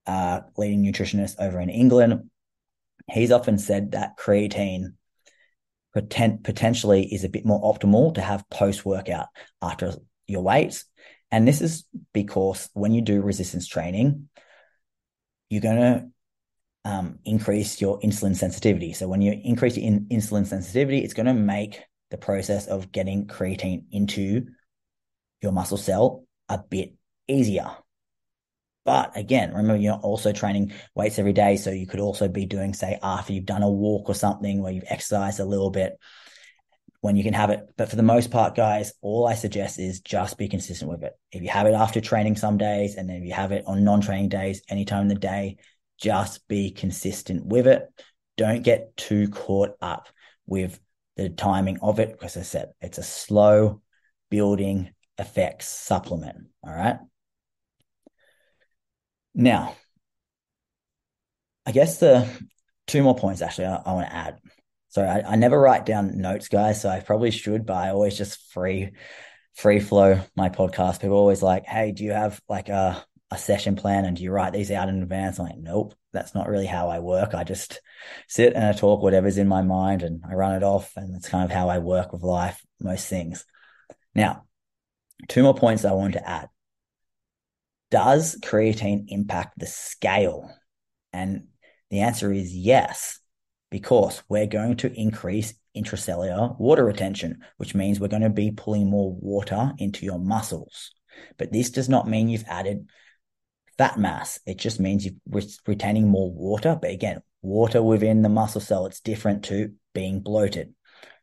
uh, 0.05 0.41
leading 0.57 0.83
nutritionist 0.83 1.35
over 1.39 1.57
in 1.61 1.69
England. 1.69 2.29
He's 3.09 3.31
often 3.31 3.57
said 3.57 3.91
that 3.91 4.17
creatine 4.17 4.95
potent, 5.93 6.43
potentially 6.43 7.05
is 7.05 7.23
a 7.23 7.29
bit 7.29 7.45
more 7.45 7.61
optimal 7.61 8.13
to 8.15 8.21
have 8.21 8.49
post 8.49 8.85
workout 8.85 9.27
after 9.61 9.93
your 10.27 10.41
weights. 10.41 10.83
And 11.31 11.47
this 11.47 11.61
is 11.61 11.85
because 12.13 12.69
when 12.73 12.93
you 12.93 13.01
do 13.01 13.21
resistance 13.21 13.67
training, 13.67 14.27
you're 15.49 15.61
going 15.61 15.77
to 15.77 16.09
um, 16.83 17.19
increase 17.23 17.79
your 17.79 18.01
insulin 18.01 18.35
sensitivity. 18.35 18.91
So 18.91 19.07
when 19.07 19.21
you 19.21 19.31
increase 19.31 19.77
your 19.77 19.85
in- 19.87 20.07
insulin 20.07 20.45
sensitivity, 20.45 21.05
it's 21.05 21.13
going 21.13 21.27
to 21.27 21.33
make 21.33 21.85
the 22.11 22.17
process 22.17 22.67
of 22.67 22.91
getting 22.91 23.25
creatine 23.25 23.85
into 23.91 24.47
your 25.41 25.51
muscle 25.51 25.77
cell 25.77 26.25
a 26.47 26.59
bit 26.59 26.93
easier. 27.27 27.71
But 28.83 29.15
again, 29.15 29.53
remember 29.53 29.77
you're 29.77 29.93
also 29.93 30.31
training 30.31 30.73
weights 30.95 31.19
every 31.19 31.33
day. 31.33 31.55
So 31.57 31.71
you 31.71 31.87
could 31.87 31.99
also 31.99 32.27
be 32.27 32.45
doing, 32.45 32.73
say, 32.73 32.99
after 33.01 33.33
you've 33.33 33.45
done 33.45 33.63
a 33.63 33.69
walk 33.69 34.09
or 34.09 34.15
something 34.15 34.61
where 34.61 34.71
you've 34.71 34.83
exercised 34.87 35.39
a 35.39 35.45
little 35.45 35.69
bit 35.69 35.97
when 37.01 37.15
you 37.15 37.23
can 37.23 37.33
have 37.33 37.51
it. 37.51 37.67
But 37.77 37.89
for 37.89 37.95
the 37.95 38.03
most 38.03 38.31
part, 38.31 38.55
guys, 38.55 38.93
all 39.01 39.27
I 39.27 39.35
suggest 39.35 39.79
is 39.79 40.01
just 40.01 40.37
be 40.37 40.47
consistent 40.47 40.89
with 40.89 41.03
it. 41.03 41.13
If 41.31 41.41
you 41.41 41.49
have 41.49 41.67
it 41.67 41.73
after 41.73 42.01
training 42.01 42.37
some 42.37 42.57
days, 42.57 42.95
and 42.95 43.09
then 43.09 43.17
if 43.17 43.23
you 43.23 43.33
have 43.33 43.51
it 43.51 43.65
on 43.67 43.83
non 43.83 44.01
training 44.01 44.29
days, 44.29 44.61
anytime 44.69 45.03
in 45.03 45.07
the 45.07 45.15
day, 45.15 45.57
just 45.99 46.47
be 46.47 46.71
consistent 46.71 47.45
with 47.45 47.67
it. 47.67 47.87
Don't 48.37 48.63
get 48.63 48.97
too 48.97 49.29
caught 49.29 49.71
up 49.81 50.07
with 50.47 50.79
the 51.15 51.29
timing 51.29 51.79
of 51.81 51.99
it 51.99 52.11
because 52.11 52.37
I 52.37 52.41
said 52.41 52.71
it's 52.81 52.97
a 52.97 53.03
slow 53.03 53.81
building 54.29 54.91
effects 55.17 55.67
supplement. 55.67 56.47
All 56.65 56.73
right. 56.73 56.97
Now, 59.33 59.75
I 61.65 61.71
guess 61.71 61.99
the 61.99 62.27
two 62.87 63.03
more 63.03 63.15
points 63.15 63.41
actually 63.41 63.65
I, 63.65 63.75
I 63.85 63.93
want 63.93 64.07
to 64.07 64.15
add. 64.15 64.39
So 64.89 65.03
I, 65.03 65.23
I, 65.25 65.35
never 65.37 65.57
write 65.57 65.85
down 65.85 66.17
notes, 66.17 66.49
guys. 66.49 66.81
So 66.81 66.89
I 66.89 66.99
probably 66.99 67.31
should, 67.31 67.65
but 67.65 67.77
I 67.77 67.89
always 67.91 68.17
just 68.17 68.51
free 68.51 68.91
free 69.53 69.79
flow 69.79 70.19
my 70.35 70.49
podcast. 70.49 71.01
People 71.01 71.17
always 71.17 71.41
like, 71.41 71.65
hey, 71.65 71.91
do 71.91 72.03
you 72.03 72.11
have 72.11 72.41
like 72.49 72.69
a 72.69 73.03
a 73.31 73.37
session 73.37 73.77
plan 73.77 74.03
and 74.03 74.17
do 74.17 74.23
you 74.23 74.31
write 74.31 74.51
these 74.51 74.71
out 74.71 74.89
in 74.89 75.01
advance? 75.01 75.39
I'm 75.39 75.45
like, 75.45 75.57
nope, 75.57 75.95
that's 76.11 76.35
not 76.35 76.49
really 76.49 76.65
how 76.65 76.89
I 76.89 76.99
work. 76.99 77.33
I 77.33 77.45
just 77.45 77.79
sit 78.27 78.53
and 78.53 78.65
I 78.65 78.73
talk 78.73 79.01
whatever's 79.01 79.37
in 79.37 79.47
my 79.47 79.61
mind 79.61 80.03
and 80.03 80.21
I 80.29 80.33
run 80.33 80.55
it 80.55 80.63
off. 80.63 80.91
And 80.97 81.15
that's 81.15 81.29
kind 81.29 81.45
of 81.45 81.51
how 81.51 81.69
I 81.69 81.79
work 81.79 82.11
with 82.11 82.23
life, 82.23 82.61
most 82.81 83.07
things. 83.07 83.45
Now, 84.13 84.43
two 85.29 85.43
more 85.43 85.55
points 85.55 85.85
I 85.85 85.93
want 85.93 86.13
to 86.13 86.29
add. 86.29 86.49
Does 87.89 88.37
creatine 88.41 89.05
impact 89.07 89.57
the 89.57 89.67
scale? 89.67 90.53
And 91.13 91.47
the 91.89 92.01
answer 92.01 92.33
is 92.33 92.53
yes 92.53 93.19
because 93.69 94.21
we're 94.27 94.47
going 94.47 94.75
to 94.77 94.91
increase 94.91 95.53
intracellular 95.75 96.59
water 96.59 96.83
retention, 96.83 97.39
which 97.57 97.73
means 97.73 97.99
we're 97.99 98.07
going 98.09 98.21
to 98.23 98.29
be 98.29 98.51
pulling 98.51 98.89
more 98.89 99.13
water 99.13 99.71
into 99.77 100.05
your 100.05 100.19
muscles. 100.19 100.91
But 101.37 101.53
this 101.53 101.69
does 101.69 101.87
not 101.87 102.09
mean 102.09 102.27
you've 102.27 102.43
added 102.47 102.87
fat 103.77 103.97
mass. 103.97 104.39
It 104.45 104.57
just 104.57 104.79
means 104.79 105.05
you're 105.05 105.15
re- 105.29 105.55
retaining 105.67 106.07
more 106.07 106.31
water. 106.31 106.77
But 106.79 106.91
again, 106.91 107.21
water 107.41 107.81
within 107.81 108.21
the 108.21 108.29
muscle 108.29 108.61
cell, 108.61 108.85
it's 108.85 108.99
different 108.99 109.45
to 109.45 109.73
being 109.93 110.19
bloated. 110.19 110.73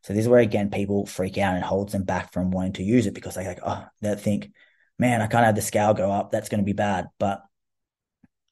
So 0.03 0.13
this 0.13 0.23
is 0.23 0.29
where 0.29 0.39
again 0.39 0.69
people 0.69 1.05
freak 1.05 1.37
out 1.37 1.55
and 1.55 1.63
holds 1.63 1.93
them 1.93 2.03
back 2.03 2.31
from 2.31 2.51
wanting 2.51 2.73
to 2.73 2.83
use 2.83 3.05
it 3.05 3.13
because 3.13 3.35
they 3.35 3.45
like, 3.45 3.59
oh, 3.65 3.85
they 4.01 4.15
think, 4.15 4.51
man, 4.97 5.21
I 5.21 5.27
can't 5.27 5.45
have 5.45 5.55
the 5.55 5.61
scale 5.61 5.93
go 5.93 6.11
up. 6.11 6.31
That's 6.31 6.49
going 6.49 6.59
to 6.59 6.65
be 6.65 6.73
bad. 6.73 7.07
But 7.19 7.41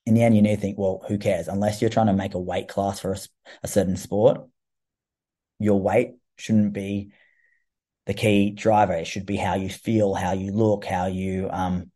in 0.06 0.14
the 0.14 0.24
end, 0.24 0.36
you 0.36 0.42
need 0.42 0.56
to 0.56 0.62
think, 0.62 0.78
well, 0.78 1.04
who 1.08 1.18
cares? 1.18 1.48
Unless 1.48 1.82
you're 1.82 1.90
trying 1.90 2.08
to 2.08 2.14
make 2.14 2.34
a 2.34 2.40
weight 2.40 2.68
class 2.68 3.00
for 3.00 3.12
a, 3.12 3.18
a 3.64 3.68
certain 3.68 3.98
sport, 3.98 4.42
your 5.60 5.80
weight 5.80 6.16
shouldn't 6.38 6.74
be 6.74 7.12
the 8.06 8.14
key 8.14 8.52
driver. 8.52 8.94
It 8.94 9.08
should 9.08 9.26
be 9.26 9.36
how 9.36 9.56
you 9.56 9.70
feel, 9.70 10.14
how 10.14 10.32
you 10.32 10.52
look, 10.54 10.86
how 10.86 11.08
you, 11.08 11.50
um, 11.52 11.92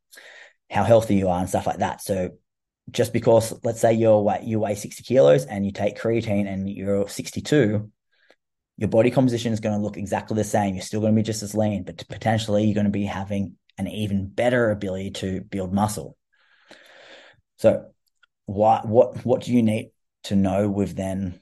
how 0.72 0.84
healthy 0.84 1.16
you 1.16 1.28
are 1.28 1.40
and 1.40 1.50
stuff 1.50 1.68
like 1.68 1.80
that. 1.80 2.02
So 2.02 2.32
just 2.90 3.12
because, 3.12 3.54
let's 3.64 3.82
say 3.82 3.94
you're 3.94 4.38
you 4.42 4.60
weigh 4.60 4.76
60 4.76 5.04
kilos 5.04 5.46
and 5.46 5.66
you 5.66 5.72
take 5.72 6.00
creatine 6.00 6.48
and 6.48 6.70
you're 6.70 7.08
62, 7.08 7.92
your 8.78 8.90
body 8.90 9.12
composition 9.12 9.52
is 9.52 9.60
going 9.60 9.76
to 9.78 9.84
look 9.84 9.98
exactly 9.98 10.36
the 10.36 10.44
same. 10.46 10.74
You're 10.74 10.84
still 10.84 11.02
going 11.02 11.14
to 11.14 11.20
be 11.20 11.26
just 11.26 11.44
as 11.44 11.54
lean, 11.54 11.84
but 11.84 12.04
potentially 12.08 12.64
you're 12.64 12.74
going 12.74 12.86
to 12.86 12.90
be 12.90 13.06
having 13.06 13.58
an 13.78 13.88
even 13.88 14.28
better 14.28 14.72
ability 14.72 15.12
to 15.12 15.42
build 15.42 15.74
muscle. 15.74 16.18
So 17.58 17.92
what 18.46 18.88
what 18.88 19.24
what 19.26 19.42
do 19.42 19.54
you 19.54 19.62
need 19.62 19.92
to 20.24 20.36
know 20.36 20.70
with 20.70 20.96
then 20.96 21.42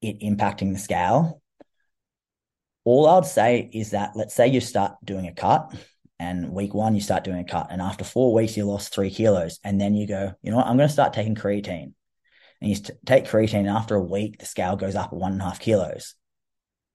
it 0.00 0.20
impacting 0.20 0.72
the 0.72 0.78
scale? 0.78 1.42
All 2.84 3.08
I'd 3.08 3.26
say 3.26 3.68
is 3.72 3.90
that 3.90 4.12
let's 4.14 4.34
say 4.34 4.48
you 4.48 4.60
start 4.60 4.96
doing 5.04 5.26
a 5.26 5.34
cut 5.34 5.74
and 6.24 6.50
week 6.52 6.74
one 6.74 6.94
you 6.94 7.00
start 7.00 7.24
doing 7.24 7.38
a 7.38 7.44
cut 7.44 7.68
and 7.70 7.80
after 7.80 8.04
four 8.04 8.32
weeks 8.32 8.56
you 8.56 8.64
lost 8.64 8.94
three 8.94 9.10
kilos 9.10 9.58
and 9.64 9.80
then 9.80 9.94
you 9.94 10.06
go 10.06 10.32
you 10.42 10.50
know 10.50 10.56
what 10.56 10.66
i'm 10.66 10.76
going 10.76 10.88
to 10.88 10.92
start 10.92 11.12
taking 11.12 11.34
creatine 11.34 11.92
and 12.60 12.70
you 12.70 12.76
take 13.06 13.26
creatine 13.26 13.60
and 13.60 13.68
after 13.68 13.94
a 13.94 14.02
week 14.02 14.38
the 14.38 14.46
scale 14.46 14.76
goes 14.76 14.94
up 14.94 15.12
one 15.12 15.32
and 15.32 15.40
a 15.40 15.44
half 15.44 15.60
kilos 15.60 16.14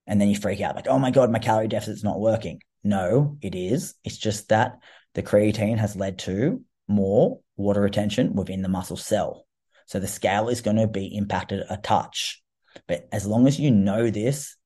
and 0.06 0.20
then 0.20 0.28
you 0.28 0.36
freak 0.36 0.60
out 0.60 0.76
like 0.76 0.88
oh 0.88 0.98
my 0.98 1.10
god 1.10 1.30
my 1.30 1.38
calorie 1.38 1.68
deficit's 1.68 2.04
not 2.04 2.20
working 2.20 2.60
no 2.82 3.36
it 3.40 3.54
is 3.54 3.94
it's 4.04 4.18
just 4.18 4.48
that 4.48 4.78
the 5.14 5.22
creatine 5.22 5.78
has 5.78 5.96
led 5.96 6.18
to 6.18 6.62
more 6.90 7.40
water 7.56 7.80
retention 7.80 8.34
within 8.34 8.62
the 8.62 8.68
muscle 8.68 8.96
cell. 8.96 9.46
So 9.86 9.98
the 9.98 10.08
scale 10.08 10.48
is 10.48 10.60
going 10.60 10.76
to 10.76 10.86
be 10.86 11.16
impacted 11.16 11.64
a 11.68 11.76
touch. 11.76 12.42
But 12.86 13.08
as 13.12 13.26
long 13.26 13.46
as 13.46 13.58
you 13.58 13.70
know 13.70 14.10
this, 14.10 14.56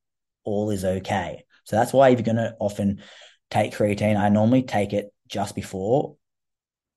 all 0.45 0.71
is 0.71 0.85
okay. 0.85 1.45
So 1.65 1.77
that's 1.77 1.93
why 1.93 2.11
if 2.11 2.19
you're 2.19 2.25
going 2.25 2.37
to 2.37 2.57
often 2.61 3.03
take 3.51 3.73
creatine, 3.73 4.19
I 4.19 4.29
normally 4.29 4.63
take 4.63 4.93
it 4.93 5.13
just 5.29 5.55
before 5.55 6.17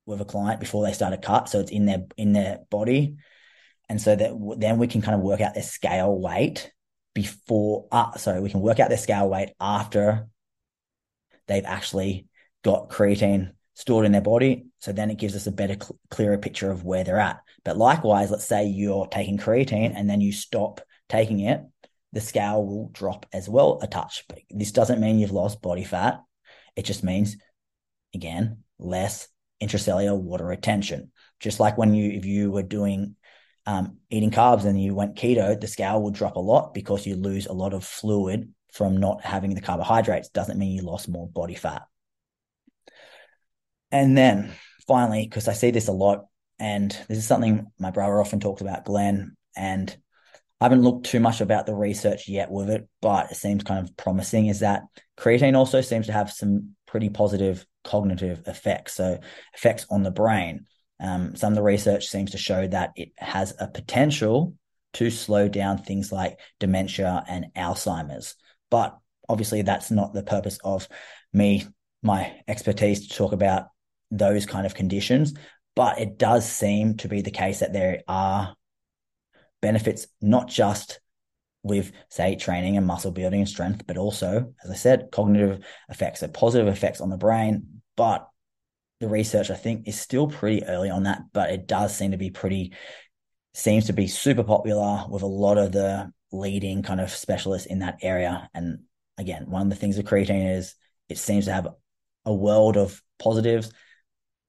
with 0.06 0.22
a 0.22 0.26
client 0.26 0.60
before 0.60 0.86
they 0.86 0.94
start 0.94 1.14
a 1.14 1.18
cut. 1.18 1.50
So 1.50 1.60
it's 1.60 1.72
in 1.72 1.86
their 1.86 2.06
in 2.18 2.34
their 2.34 2.60
body. 2.70 3.18
And 3.90 4.02
so 4.02 4.16
that 4.16 4.56
then 4.58 4.78
we 4.78 4.88
can 4.88 5.02
kind 5.02 5.16
of 5.16 5.22
work 5.22 5.40
out 5.42 5.54
their 5.54 5.64
scale 5.64 6.18
weight 6.18 6.72
before, 7.14 7.88
uh, 7.92 8.16
sorry, 8.18 8.42
we 8.42 8.50
can 8.50 8.60
work 8.60 8.80
out 8.80 8.90
their 8.90 8.98
scale 8.98 9.30
weight 9.30 9.50
after 9.60 10.28
they've 11.48 11.66
actually 11.66 12.28
got 12.64 12.90
creatine 12.90 13.54
stored 13.76 14.06
in 14.06 14.12
their 14.12 14.22
body. 14.22 14.68
So 14.80 14.92
then 14.92 15.10
it 15.10 15.18
gives 15.18 15.36
us 15.36 15.48
a 15.48 15.52
better, 15.52 15.74
cl- 15.74 15.98
clearer 16.10 16.38
picture 16.38 16.70
of 16.70 16.84
where 16.84 17.04
they're 17.04 17.20
at. 17.20 17.40
But 17.64 17.78
likewise, 17.78 18.30
let's 18.30 18.48
say 18.48 18.66
you're 18.68 19.08
taking 19.08 19.38
creatine 19.38 19.94
and 19.96 20.10
then 20.10 20.22
you 20.22 20.32
stop 20.32 20.82
taking 21.10 21.40
it, 21.40 21.62
the 22.12 22.22
scale 22.22 22.66
will 22.66 22.90
drop 22.92 23.26
as 23.34 23.48
well 23.48 23.80
a 23.82 23.88
touch. 23.88 24.26
But 24.28 24.40
this 24.50 24.72
doesn't 24.72 25.00
mean 25.00 25.20
you've 25.20 25.32
lost 25.32 25.62
body 25.62 25.84
fat. 25.84 26.22
It 26.78 26.86
just 26.86 27.04
means, 27.04 27.36
again, 28.16 28.64
less 28.80 29.28
intracellular 29.62 30.18
water 30.18 30.46
retention. 30.46 31.12
Just 31.42 31.60
like 31.60 31.78
when 31.78 31.94
you, 31.94 32.12
if 32.12 32.26
you 32.26 32.52
were 32.52 32.64
doing 32.64 33.16
um, 33.66 33.98
eating 34.10 34.32
carbs 34.32 34.64
and 34.64 34.82
you 34.82 34.96
went 34.96 35.16
keto, 35.16 35.60
the 35.60 35.68
scale 35.68 36.02
will 36.02 36.12
drop 36.12 36.38
a 36.38 36.40
lot 36.40 36.74
because 36.74 37.06
you 37.06 37.16
lose 37.16 37.48
a 37.48 37.54
lot 37.54 37.74
of 37.74 37.84
fluid 37.84 38.54
from 38.72 38.98
not 38.98 39.26
having 39.26 39.56
the 39.56 39.62
carbohydrates. 39.62 40.30
Doesn't 40.30 40.58
mean 40.58 40.72
you 40.72 40.84
lost 40.84 41.10
more 41.10 41.28
body 41.28 41.56
fat. 41.56 41.84
And 43.92 44.18
then 44.18 44.54
finally, 44.88 45.26
because 45.26 45.48
I 45.48 45.54
see 45.54 45.72
this 45.72 45.88
a 45.88 45.94
lot, 45.94 46.26
and 46.60 46.92
this 47.10 47.18
is 47.18 47.28
something 47.28 47.68
my 47.80 47.92
brother 47.92 48.22
often 48.22 48.40
talks 48.40 48.62
about, 48.62 48.86
Glenn, 48.86 49.36
and 49.56 49.96
I 50.60 50.66
haven't 50.66 50.84
looked 50.84 51.08
too 51.08 51.20
much 51.20 51.42
about 51.42 51.66
the 51.66 51.76
research 51.76 52.28
yet 52.28 52.52
with 52.52 52.70
it, 52.70 52.88
but 53.02 53.32
it 53.32 53.36
seems 53.36 53.64
kind 53.64 53.88
of 53.88 53.96
promising 53.98 54.48
is 54.48 54.62
that 54.62 54.84
creatine 55.18 55.56
also 55.56 55.82
seems 55.82 56.08
to 56.08 56.14
have 56.14 56.32
some 56.32 56.76
pretty 56.86 57.10
positive 57.10 57.66
cognitive 57.84 58.44
effects. 58.48 58.94
So 58.94 59.20
effects 59.54 59.86
on 59.90 60.04
the 60.04 60.12
brain. 60.12 60.66
Um, 61.00 61.36
some 61.36 61.54
of 61.54 61.56
the 61.56 61.64
research 61.64 62.08
seems 62.08 62.32
to 62.32 62.38
show 62.38 62.68
that 62.68 62.92
it 62.96 63.12
has 63.18 63.54
a 63.60 63.68
potential 63.68 64.56
to 64.94 65.10
slow 65.10 65.48
down 65.48 65.78
things 65.78 66.12
like 66.12 66.40
dementia 66.60 67.24
and 67.28 67.48
Alzheimer's. 67.56 68.36
But 68.72 68.98
obviously 69.30 69.62
that's 69.62 69.92
not 69.92 70.14
the 70.14 70.24
purpose 70.24 70.60
of 70.64 70.88
me, 71.34 71.66
my 72.02 72.42
expertise 72.48 73.08
to 73.08 73.16
talk 73.16 73.32
about 73.32 73.68
those 74.10 74.46
kind 74.46 74.66
of 74.66 74.74
conditions, 74.74 75.34
but 75.76 76.00
it 76.00 76.18
does 76.18 76.50
seem 76.50 76.98
to 76.98 77.08
be 77.08 77.22
the 77.22 77.32
case 77.32 77.60
that 77.60 77.74
there 77.74 78.02
are 78.08 78.56
benefits, 79.62 80.08
not 80.22 80.48
just 80.48 81.00
with, 81.68 81.92
say, 82.10 82.36
training 82.36 82.78
and 82.78 82.86
muscle 82.86 83.12
building 83.12 83.42
and 83.42 83.50
strength, 83.50 83.86
but 83.88 83.98
also, 83.98 84.54
as 84.64 84.72
I 84.72 84.76
said, 84.76 85.10
cognitive 85.12 85.66
effects, 85.90 86.22
so 86.22 86.28
positive 86.28 86.68
effects 86.68 87.02
on 87.02 87.10
the 87.10 87.18
brain. 87.18 87.82
But 87.96 88.28
the 89.00 89.08
research, 89.08 89.52
I 89.52 89.56
think, 89.56 89.88
is 89.88 90.00
still 90.00 90.28
pretty 90.28 90.64
early 90.66 90.90
on 90.90 91.04
that, 91.04 91.22
but 91.34 91.52
it 91.52 91.68
does 91.68 91.96
seem 91.96 92.12
to 92.12 92.18
be 92.18 92.32
pretty, 92.32 92.74
seems 93.54 93.86
to 93.86 93.94
be 93.94 94.08
super 94.08 94.44
popular 94.44 95.06
with 95.10 95.22
a 95.22 95.28
lot 95.28 95.58
of 95.58 95.72
the 95.72 96.12
leading 96.32 96.84
kind 96.84 97.00
of 97.00 97.12
specialists 97.12 97.68
in 97.68 97.80
that 97.80 98.00
area. 98.02 98.50
And 98.54 98.80
again, 99.18 99.50
one 99.50 99.64
of 99.64 99.70
the 99.70 99.76
things 99.76 99.98
with 99.98 100.08
creatine 100.08 100.56
is 100.58 100.76
it 101.10 101.18
seems 101.18 101.46
to 101.46 101.54
have 101.54 101.68
a 102.26 102.34
world 102.34 102.78
of 102.78 103.02
positives. 103.20 103.72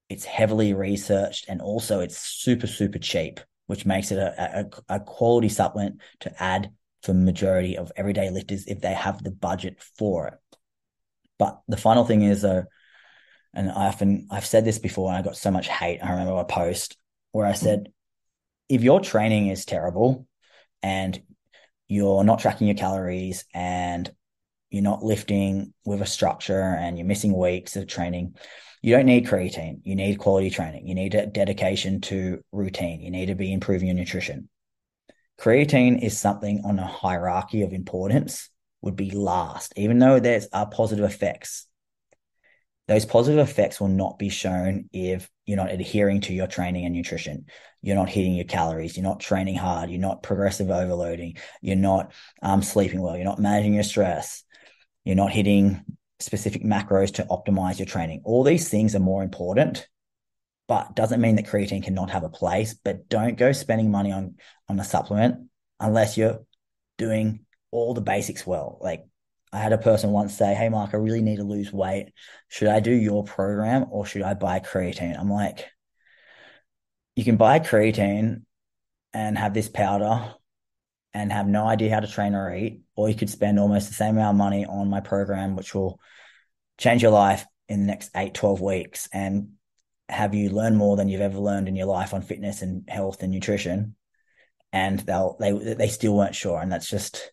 It's 0.08 0.24
heavily 0.24 0.74
researched 0.74 1.46
and 1.48 1.60
also 1.60 2.00
it's 2.00 2.18
super, 2.18 2.66
super 2.66 2.98
cheap, 2.98 3.40
which 3.66 3.86
makes 3.86 4.10
it 4.10 4.18
a, 4.18 4.68
a, 4.88 4.96
a 4.96 5.00
quality 5.00 5.48
supplement 5.48 6.00
to 6.20 6.42
add 6.42 6.72
for 7.08 7.14
majority 7.14 7.78
of 7.78 7.90
everyday 7.96 8.28
lifters 8.28 8.66
if 8.66 8.82
they 8.82 8.92
have 8.92 9.24
the 9.24 9.30
budget 9.30 9.82
for 9.96 10.26
it. 10.26 10.34
But 11.38 11.58
the 11.66 11.78
final 11.78 12.04
thing 12.04 12.20
is 12.20 12.42
though, 12.42 12.64
and 13.54 13.70
I 13.70 13.86
often 13.86 14.28
I've 14.30 14.44
said 14.44 14.66
this 14.66 14.78
before 14.78 15.08
and 15.08 15.16
I 15.16 15.22
got 15.22 15.38
so 15.38 15.50
much 15.50 15.68
hate. 15.68 16.00
I 16.00 16.10
remember 16.10 16.34
a 16.34 16.44
post 16.44 16.98
where 17.32 17.46
I 17.46 17.54
said, 17.54 17.90
if 18.68 18.82
your 18.82 19.00
training 19.00 19.48
is 19.48 19.64
terrible 19.64 20.26
and 20.82 21.18
you're 21.86 22.24
not 22.24 22.40
tracking 22.40 22.66
your 22.66 22.76
calories 22.76 23.46
and 23.54 24.12
you're 24.68 24.82
not 24.82 25.02
lifting 25.02 25.72
with 25.86 26.02
a 26.02 26.06
structure 26.06 26.60
and 26.60 26.98
you're 26.98 27.06
missing 27.06 27.34
weeks 27.34 27.74
of 27.76 27.86
training, 27.86 28.34
you 28.82 28.94
don't 28.94 29.06
need 29.06 29.26
creatine. 29.26 29.80
You 29.82 29.96
need 29.96 30.18
quality 30.18 30.50
training. 30.50 30.86
You 30.86 30.94
need 30.94 31.14
a 31.14 31.24
dedication 31.24 32.02
to 32.02 32.44
routine. 32.52 33.00
You 33.00 33.10
need 33.10 33.26
to 33.26 33.34
be 33.34 33.50
improving 33.50 33.88
your 33.88 33.96
nutrition. 33.96 34.50
Creatine 35.38 36.02
is 36.02 36.18
something 36.18 36.62
on 36.64 36.78
a 36.78 36.86
hierarchy 36.86 37.62
of 37.62 37.72
importance 37.72 38.50
would 38.82 38.96
be 38.96 39.10
last, 39.10 39.72
even 39.76 39.98
though 39.98 40.18
there's 40.18 40.48
are 40.52 40.68
positive 40.68 41.04
effects. 41.04 41.66
Those 42.88 43.04
positive 43.04 43.46
effects 43.46 43.80
will 43.80 43.88
not 43.88 44.18
be 44.18 44.30
shown 44.30 44.88
if 44.92 45.30
you're 45.44 45.58
not 45.58 45.70
adhering 45.70 46.22
to 46.22 46.32
your 46.32 46.46
training 46.46 46.86
and 46.86 46.94
nutrition. 46.94 47.46
You're 47.82 47.96
not 47.96 48.08
hitting 48.08 48.34
your 48.34 48.46
calories. 48.46 48.96
You're 48.96 49.04
not 49.04 49.20
training 49.20 49.56
hard. 49.56 49.90
You're 49.90 50.00
not 50.00 50.22
progressive 50.22 50.70
overloading. 50.70 51.36
You're 51.60 51.76
not 51.76 52.12
um, 52.42 52.62
sleeping 52.62 53.00
well. 53.00 53.14
You're 53.14 53.24
not 53.24 53.38
managing 53.38 53.74
your 53.74 53.82
stress. 53.84 54.42
You're 55.04 55.16
not 55.16 55.32
hitting 55.32 55.84
specific 56.18 56.64
macros 56.64 57.14
to 57.14 57.24
optimize 57.24 57.78
your 57.78 57.86
training. 57.86 58.22
All 58.24 58.42
these 58.42 58.68
things 58.68 58.94
are 58.94 59.00
more 59.00 59.22
important, 59.22 59.86
but 60.68 60.94
doesn't 60.94 61.20
mean 61.20 61.36
that 61.36 61.46
creatine 61.46 61.82
cannot 61.82 62.10
have 62.10 62.22
a 62.22 62.28
place. 62.28 62.74
But 62.74 63.08
don't 63.08 63.36
go 63.36 63.52
spending 63.52 63.90
money 63.90 64.12
on 64.12 64.36
on 64.68 64.78
a 64.78 64.84
supplement 64.84 65.48
unless 65.80 66.16
you're 66.16 66.44
doing 66.98 67.46
all 67.70 67.94
the 67.94 68.00
basics 68.00 68.46
well. 68.46 68.78
Like 68.80 69.06
I 69.52 69.58
had 69.58 69.72
a 69.72 69.78
person 69.78 70.10
once 70.10 70.36
say, 70.36 70.54
Hey, 70.54 70.68
Mark, 70.68 70.90
I 70.92 70.98
really 70.98 71.22
need 71.22 71.36
to 71.36 71.44
lose 71.44 71.72
weight. 71.72 72.12
Should 72.48 72.68
I 72.68 72.80
do 72.80 72.92
your 72.92 73.24
program 73.24 73.86
or 73.90 74.04
should 74.04 74.22
I 74.22 74.34
buy 74.34 74.60
creatine? 74.60 75.18
I'm 75.18 75.30
like, 75.30 75.66
you 77.16 77.24
can 77.24 77.36
buy 77.36 77.58
creatine 77.60 78.42
and 79.14 79.38
have 79.38 79.54
this 79.54 79.68
powder 79.68 80.34
and 81.14 81.32
have 81.32 81.48
no 81.48 81.66
idea 81.66 81.92
how 81.92 82.00
to 82.00 82.06
train 82.06 82.34
or 82.34 82.54
eat, 82.54 82.82
or 82.94 83.08
you 83.08 83.14
could 83.14 83.30
spend 83.30 83.58
almost 83.58 83.88
the 83.88 83.94
same 83.94 84.16
amount 84.16 84.34
of 84.34 84.38
money 84.38 84.66
on 84.66 84.90
my 84.90 85.00
program, 85.00 85.56
which 85.56 85.74
will 85.74 85.98
change 86.76 87.02
your 87.02 87.10
life 87.10 87.46
in 87.68 87.80
the 87.80 87.86
next 87.86 88.10
eight, 88.14 88.34
12 88.34 88.60
weeks 88.60 89.08
and 89.12 89.52
have 90.08 90.34
you 90.34 90.50
learn 90.50 90.76
more 90.76 90.96
than 90.96 91.08
you've 91.08 91.20
ever 91.20 91.38
learned 91.38 91.68
in 91.68 91.76
your 91.76 91.86
life 91.86 92.14
on 92.14 92.22
fitness 92.22 92.62
and 92.62 92.88
health 92.88 93.22
and 93.22 93.32
nutrition. 93.32 93.94
And 94.72 94.98
they'll, 95.00 95.36
they, 95.38 95.52
they 95.52 95.88
still 95.88 96.16
weren't 96.16 96.34
sure. 96.34 96.60
And 96.60 96.70
that's 96.70 96.88
just, 96.88 97.32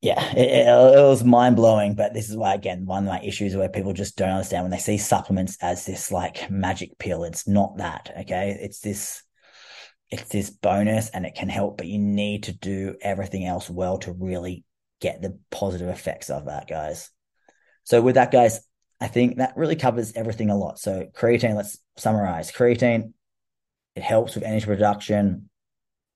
yeah, 0.00 0.32
it, 0.32 0.38
it, 0.38 0.66
it 0.66 1.02
was 1.02 1.24
mind 1.24 1.56
blowing. 1.56 1.94
But 1.94 2.14
this 2.14 2.30
is 2.30 2.36
why, 2.36 2.54
again, 2.54 2.86
one 2.86 3.04
of 3.04 3.08
my 3.08 3.20
issues 3.22 3.54
where 3.54 3.68
people 3.68 3.92
just 3.92 4.16
don't 4.16 4.30
understand 4.30 4.64
when 4.64 4.70
they 4.70 4.78
see 4.78 4.98
supplements 4.98 5.58
as 5.60 5.84
this 5.84 6.10
like 6.10 6.50
magic 6.50 6.98
pill. 6.98 7.24
It's 7.24 7.46
not 7.46 7.76
that. 7.78 8.10
Okay. 8.20 8.56
It's 8.60 8.80
this, 8.80 9.22
it's 10.10 10.28
this 10.28 10.50
bonus 10.50 11.10
and 11.10 11.24
it 11.26 11.34
can 11.34 11.48
help, 11.48 11.76
but 11.76 11.86
you 11.86 11.98
need 11.98 12.44
to 12.44 12.52
do 12.52 12.96
everything 13.00 13.44
else 13.44 13.68
well 13.70 13.98
to 13.98 14.12
really 14.12 14.64
get 15.00 15.22
the 15.22 15.38
positive 15.50 15.88
effects 15.88 16.30
of 16.30 16.46
that, 16.46 16.68
guys. 16.68 17.10
So 17.84 18.00
with 18.02 18.16
that, 18.16 18.30
guys, 18.30 18.60
I 19.00 19.08
think 19.08 19.38
that 19.38 19.56
really 19.56 19.76
covers 19.76 20.12
everything 20.14 20.50
a 20.50 20.56
lot. 20.56 20.78
So 20.78 21.06
creatine, 21.14 21.56
let's 21.56 21.78
summarize. 21.96 22.52
Creatine, 22.52 23.12
it 23.96 24.02
helps 24.02 24.34
with 24.34 24.44
energy 24.44 24.66
production. 24.66 25.48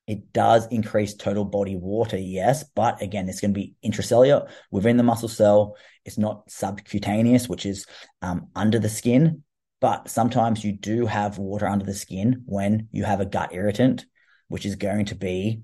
It 0.07 0.35
does 0.35 0.66
increase 0.66 1.14
total 1.14 1.47
body 1.47 1.77
water, 1.77 2.18
yes, 2.18 2.62
but 2.75 3.01
again, 3.01 3.27
it's 3.27 3.40
going 3.40 3.55
to 3.55 3.59
be 3.59 3.75
intracellular 3.83 4.51
within 4.70 4.99
the 4.99 5.03
muscle 5.03 5.31
cell. 5.31 5.77
It's 6.05 6.18
not 6.18 6.51
subcutaneous, 6.51 7.49
which 7.49 7.64
is 7.64 7.87
um, 8.20 8.49
under 8.55 8.79
the 8.79 8.90
skin. 8.90 9.44
But 9.81 10.09
sometimes 10.09 10.64
you 10.64 10.73
do 10.73 11.07
have 11.07 11.38
water 11.38 11.66
under 11.66 11.85
the 11.85 11.94
skin 11.94 12.42
when 12.47 12.88
you 12.92 13.05
have 13.05 13.20
a 13.20 13.27
gut 13.27 13.51
irritant, 13.53 14.05
which 14.49 14.66
is 14.66 14.77
going 14.77 15.07
to 15.07 15.14
be 15.14 15.62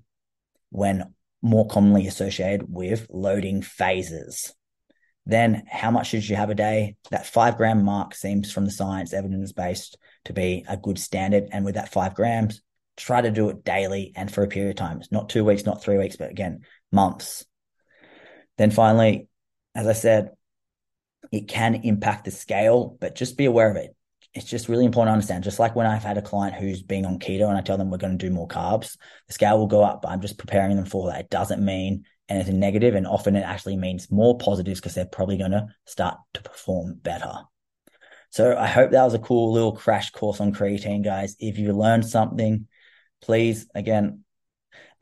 when 0.70 1.14
more 1.42 1.66
commonly 1.66 2.06
associated 2.06 2.66
with 2.68 3.06
loading 3.10 3.62
phases. 3.62 4.52
Then, 5.26 5.64
how 5.70 5.90
much 5.90 6.08
should 6.08 6.28
you 6.28 6.36
have 6.36 6.50
a 6.50 6.54
day? 6.54 6.96
That 7.10 7.26
five 7.26 7.56
gram 7.56 7.84
mark 7.84 8.14
seems 8.14 8.50
from 8.50 8.64
the 8.64 8.70
science 8.70 9.12
evidence 9.12 9.52
based 9.52 9.98
to 10.24 10.32
be 10.32 10.64
a 10.68 10.76
good 10.76 10.98
standard. 10.98 11.48
And 11.52 11.64
with 11.64 11.74
that 11.74 11.92
five 11.92 12.14
grams, 12.14 12.62
try 12.96 13.20
to 13.20 13.30
do 13.30 13.48
it 13.50 13.64
daily 13.64 14.12
and 14.16 14.32
for 14.32 14.42
a 14.42 14.48
period 14.48 14.70
of 14.70 14.76
time. 14.76 14.98
It's 14.98 15.12
not 15.12 15.28
two 15.28 15.44
weeks, 15.44 15.64
not 15.64 15.82
three 15.82 15.98
weeks, 15.98 16.16
but 16.16 16.30
again, 16.30 16.64
months. 16.90 17.44
Then 18.58 18.70
finally, 18.70 19.28
as 19.74 19.86
I 19.86 19.92
said, 19.92 20.30
it 21.30 21.48
can 21.48 21.74
impact 21.76 22.24
the 22.24 22.30
scale, 22.30 22.96
but 23.00 23.14
just 23.14 23.36
be 23.36 23.44
aware 23.44 23.70
of 23.70 23.76
it 23.76 23.94
it's 24.32 24.46
just 24.46 24.68
really 24.68 24.84
important 24.84 25.10
to 25.10 25.14
understand. 25.14 25.44
Just 25.44 25.58
like 25.58 25.74
when 25.74 25.86
I've 25.86 26.04
had 26.04 26.18
a 26.18 26.22
client 26.22 26.54
who's 26.54 26.82
being 26.82 27.04
on 27.04 27.18
keto 27.18 27.48
and 27.48 27.58
I 27.58 27.62
tell 27.62 27.76
them 27.76 27.90
we're 27.90 27.98
going 27.98 28.16
to 28.16 28.26
do 28.26 28.32
more 28.32 28.46
carbs, 28.46 28.96
the 29.26 29.32
scale 29.32 29.58
will 29.58 29.66
go 29.66 29.82
up, 29.82 30.02
but 30.02 30.08
I'm 30.08 30.20
just 30.20 30.38
preparing 30.38 30.76
them 30.76 30.84
for 30.84 31.08
that. 31.08 31.20
It 31.20 31.30
doesn't 31.30 31.64
mean 31.64 32.04
anything 32.30 32.58
negative, 32.58 32.94
and 32.94 33.06
often 33.06 33.36
it 33.36 33.42
actually 33.42 33.76
means 33.76 34.10
more 34.10 34.38
positives 34.38 34.80
because 34.80 34.94
they're 34.94 35.04
probably 35.04 35.36
going 35.36 35.50
to 35.50 35.68
start 35.86 36.18
to 36.34 36.42
perform 36.42 36.94
better. 36.94 37.32
So 38.30 38.56
I 38.56 38.68
hope 38.68 38.92
that 38.92 39.04
was 39.04 39.14
a 39.14 39.18
cool 39.18 39.52
little 39.52 39.72
crash 39.72 40.10
course 40.10 40.40
on 40.40 40.54
creatine, 40.54 41.04
guys. 41.04 41.36
If 41.40 41.58
you 41.58 41.72
learned 41.72 42.06
something, 42.06 42.68
please 43.20 43.66
again 43.74 44.24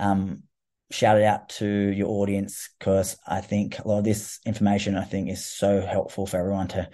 um, 0.00 0.44
shout 0.90 1.18
it 1.18 1.24
out 1.24 1.50
to 1.50 1.66
your 1.66 2.08
audience 2.08 2.70
because 2.78 3.16
I 3.26 3.40
think 3.40 3.78
a 3.78 3.86
lot 3.86 3.98
of 3.98 4.04
this 4.04 4.40
information 4.46 4.96
I 4.96 5.04
think 5.04 5.28
is 5.28 5.44
so 5.44 5.80
helpful 5.80 6.26
for 6.26 6.38
everyone 6.38 6.68
to 6.68 6.88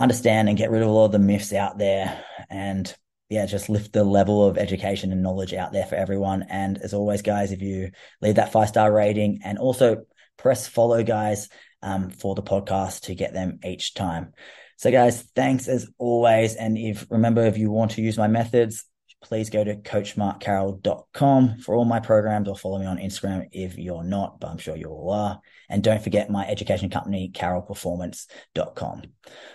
understand 0.00 0.48
and 0.48 0.58
get 0.58 0.70
rid 0.70 0.82
of 0.82 0.88
a 0.88 0.90
lot 0.90 1.06
of 1.06 1.12
the 1.12 1.18
myths 1.18 1.52
out 1.52 1.78
there 1.78 2.24
and 2.50 2.92
yeah, 3.32 3.46
just 3.46 3.70
lift 3.70 3.94
the 3.94 4.04
level 4.04 4.46
of 4.46 4.58
education 4.58 5.10
and 5.10 5.22
knowledge 5.22 5.54
out 5.54 5.72
there 5.72 5.86
for 5.86 5.94
everyone. 5.94 6.44
And 6.50 6.76
as 6.76 6.92
always, 6.92 7.22
guys, 7.22 7.50
if 7.50 7.62
you 7.62 7.90
leave 8.20 8.34
that 8.34 8.52
five 8.52 8.68
star 8.68 8.92
rating 8.92 9.40
and 9.42 9.58
also 9.58 10.04
press 10.36 10.68
follow, 10.68 11.02
guys, 11.02 11.48
um, 11.82 12.10
for 12.10 12.34
the 12.34 12.42
podcast 12.42 13.04
to 13.04 13.14
get 13.14 13.32
them 13.32 13.58
each 13.64 13.94
time. 13.94 14.34
So, 14.76 14.90
guys, 14.90 15.22
thanks 15.34 15.66
as 15.66 15.88
always. 15.96 16.56
And 16.56 16.76
if 16.76 17.06
remember, 17.08 17.46
if 17.46 17.56
you 17.56 17.70
want 17.70 17.92
to 17.92 18.02
use 18.02 18.18
my 18.18 18.28
methods, 18.28 18.84
please 19.22 19.48
go 19.48 19.64
to 19.64 19.76
coachmarkcarroll.com 19.76 21.58
for 21.58 21.74
all 21.74 21.86
my 21.86 22.00
programs 22.00 22.48
or 22.48 22.56
follow 22.56 22.80
me 22.80 22.86
on 22.86 22.98
Instagram 22.98 23.48
if 23.50 23.78
you're 23.78 24.04
not, 24.04 24.40
but 24.40 24.48
I'm 24.48 24.58
sure 24.58 24.76
you 24.76 24.88
all 24.88 25.10
are. 25.10 25.40
And 25.70 25.82
don't 25.82 26.02
forget 26.02 26.28
my 26.28 26.46
education 26.46 26.90
company, 26.90 27.30
carrollperformance.com. 27.34 29.02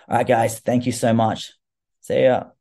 All 0.09 0.17
right, 0.17 0.27
guys, 0.27 0.59
thank 0.61 0.87
you 0.87 0.91
so 0.91 1.13
much. 1.13 1.53
See 2.01 2.23
ya. 2.23 2.56